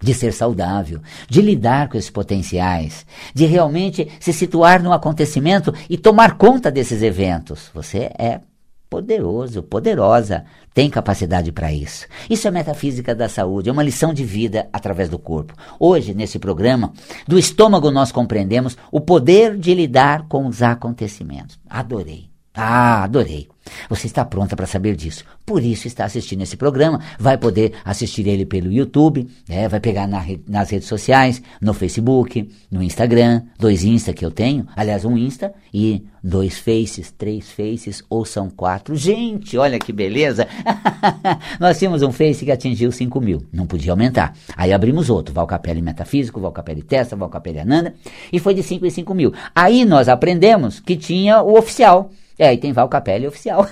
de 0.00 0.12
ser 0.12 0.32
saudável, 0.32 1.00
de 1.28 1.40
lidar 1.40 1.88
com 1.88 1.96
esses 1.96 2.10
potenciais, 2.10 3.06
de 3.34 3.46
realmente 3.46 4.08
se 4.20 4.32
situar 4.32 4.82
no 4.82 4.92
acontecimento 4.92 5.72
e 5.88 5.96
tomar 5.96 6.36
conta 6.36 6.70
desses 6.70 7.02
eventos. 7.02 7.70
Você 7.72 8.10
é 8.18 8.40
poderoso, 8.96 9.62
poderosa, 9.62 10.44
tem 10.72 10.88
capacidade 10.88 11.52
para 11.52 11.70
isso. 11.70 12.06
Isso 12.30 12.48
é 12.48 12.50
metafísica 12.50 13.14
da 13.14 13.28
saúde, 13.28 13.68
é 13.68 13.72
uma 13.72 13.82
lição 13.82 14.14
de 14.14 14.24
vida 14.24 14.70
através 14.72 15.10
do 15.10 15.18
corpo. 15.18 15.54
Hoje, 15.78 16.14
nesse 16.14 16.38
programa, 16.38 16.94
do 17.28 17.38
estômago 17.38 17.90
nós 17.90 18.10
compreendemos 18.10 18.74
o 18.90 18.98
poder 18.98 19.58
de 19.58 19.74
lidar 19.74 20.26
com 20.28 20.46
os 20.46 20.62
acontecimentos. 20.62 21.58
Adorei. 21.68 22.35
Ah, 22.56 23.04
adorei. 23.04 23.48
Você 23.88 24.06
está 24.06 24.24
pronta 24.24 24.56
para 24.56 24.66
saber 24.66 24.96
disso. 24.96 25.24
Por 25.44 25.62
isso 25.62 25.86
está 25.86 26.04
assistindo 26.04 26.42
esse 26.42 26.56
programa. 26.56 27.00
Vai 27.18 27.36
poder 27.36 27.72
assistir 27.84 28.26
ele 28.26 28.46
pelo 28.46 28.72
YouTube, 28.72 29.28
né? 29.48 29.68
vai 29.68 29.80
pegar 29.80 30.06
na 30.06 30.24
nas 30.48 30.70
redes 30.70 30.88
sociais, 30.88 31.42
no 31.60 31.74
Facebook, 31.74 32.48
no 32.70 32.82
Instagram, 32.82 33.42
dois 33.58 33.84
Insta 33.84 34.12
que 34.12 34.24
eu 34.24 34.30
tenho, 34.30 34.66
aliás, 34.74 35.04
um 35.04 35.16
Insta 35.16 35.52
e 35.72 36.02
dois 36.22 36.58
Faces, 36.58 37.12
três 37.16 37.50
Faces 37.50 38.02
ou 38.08 38.24
são 38.24 38.48
quatro. 38.48 38.96
Gente, 38.96 39.56
olha 39.58 39.78
que 39.78 39.92
beleza! 39.92 40.48
Nós 41.60 41.78
tínhamos 41.78 42.02
um 42.02 42.10
Face 42.10 42.44
que 42.44 42.50
atingiu 42.50 42.90
5 42.90 43.20
mil, 43.20 43.44
não 43.52 43.66
podia 43.66 43.92
aumentar. 43.92 44.34
Aí 44.56 44.72
abrimos 44.72 45.10
outro, 45.10 45.34
Valcapelli 45.34 45.82
Metafísico, 45.82 46.40
Valcapelli 46.40 46.82
Testa, 46.82 47.14
Valcapelli 47.14 47.60
Ananda, 47.60 47.94
e 48.32 48.38
foi 48.38 48.54
de 48.54 48.62
5 48.62 48.86
em 48.86 48.90
5 48.90 49.14
mil. 49.14 49.32
Aí 49.54 49.84
nós 49.84 50.08
aprendemos 50.08 50.80
que 50.80 50.96
tinha 50.96 51.42
o 51.42 51.56
oficial. 51.56 52.10
É, 52.38 52.48
aí 52.48 52.58
tem 52.58 52.72
Val 52.72 52.88
Capelli 52.88 53.26
oficial. 53.26 53.66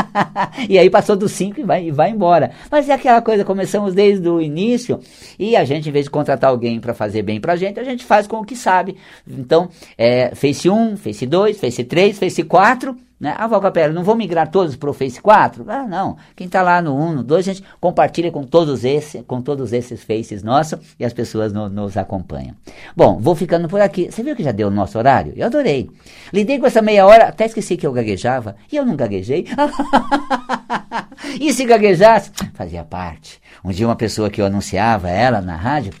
e 0.68 0.78
aí 0.78 0.88
passou 0.88 1.16
dos 1.16 1.32
5 1.32 1.60
e 1.60 1.62
vai, 1.62 1.86
e 1.86 1.90
vai 1.90 2.10
embora. 2.10 2.52
Mas 2.70 2.88
é 2.88 2.94
aquela 2.94 3.20
coisa, 3.20 3.44
começamos 3.44 3.94
desde 3.94 4.28
o 4.28 4.40
início 4.40 5.00
e 5.38 5.56
a 5.56 5.64
gente, 5.64 5.88
em 5.88 5.92
vez 5.92 6.06
de 6.06 6.10
contratar 6.10 6.50
alguém 6.50 6.80
para 6.80 6.94
fazer 6.94 7.22
bem 7.22 7.40
pra 7.40 7.56
gente, 7.56 7.78
a 7.78 7.84
gente 7.84 8.04
faz 8.04 8.26
com 8.26 8.38
o 8.38 8.44
que 8.44 8.56
sabe. 8.56 8.96
Então, 9.26 9.68
é, 9.96 10.34
Face 10.34 10.68
1, 10.68 10.96
Face 10.96 11.26
2, 11.26 11.58
Face 11.58 11.84
3, 11.84 12.18
Face 12.18 12.42
4 12.42 13.07
né? 13.20 13.34
Ah, 13.36 13.48
Valcapelli, 13.48 13.92
não 13.92 14.04
vou 14.04 14.14
migrar 14.14 14.48
todos 14.48 14.76
para 14.76 14.88
o 14.88 14.92
Face 14.92 15.20
4? 15.20 15.64
Ah, 15.68 15.86
não. 15.86 16.16
Quem 16.36 16.46
está 16.46 16.62
lá 16.62 16.80
no 16.80 16.96
1, 16.96 17.12
no 17.14 17.24
2, 17.24 17.48
a 17.48 17.52
gente 17.52 17.64
compartilha 17.80 18.30
com 18.30 18.44
todos 18.44 18.84
esses, 18.84 19.22
com 19.26 19.42
todos 19.42 19.72
esses 19.72 20.04
Faces 20.04 20.42
nossos 20.42 20.78
e 20.98 21.04
as 21.04 21.12
pessoas 21.12 21.52
no, 21.52 21.68
nos 21.68 21.96
acompanham. 21.96 22.54
Bom, 22.96 23.18
vou 23.18 23.34
ficando 23.34 23.68
por 23.68 23.80
aqui. 23.80 24.10
Você 24.10 24.22
viu 24.22 24.36
que 24.36 24.44
já 24.44 24.52
deu 24.52 24.68
o 24.68 24.70
nosso 24.70 24.96
horário? 24.96 25.32
Eu 25.34 25.46
adorei. 25.46 25.90
Lidei 26.32 26.60
com 26.60 26.66
essa 26.66 26.80
meia 26.80 27.06
hora, 27.06 27.24
até 27.24 27.46
esqueci 27.46 27.76
que 27.76 27.86
eu 27.86 27.92
gaguejava. 27.92 28.54
E 28.70 28.76
eu 28.76 28.86
não 28.86 28.94
gaguejei. 28.94 29.46
e 31.40 31.52
se 31.52 31.64
gaguejasse? 31.64 32.30
Fazia 32.54 32.84
parte. 32.84 33.40
Um 33.64 33.70
dia 33.70 33.86
uma 33.86 33.96
pessoa 33.96 34.30
que 34.30 34.40
eu 34.40 34.46
anunciava 34.46 35.10
ela 35.10 35.40
na 35.40 35.56
rádio, 35.56 35.92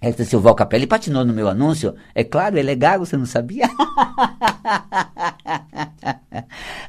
ela 0.00 0.12
disse, 0.12 0.36
o 0.36 0.40
Val 0.40 0.54
Capelli 0.54 0.86
patinou 0.86 1.24
no 1.24 1.32
meu 1.32 1.48
anúncio. 1.48 1.94
É 2.14 2.22
claro, 2.22 2.56
ele 2.56 2.70
é 2.70 2.74
gago, 2.74 3.04
você 3.04 3.16
não 3.16 3.26
sabia? 3.26 3.68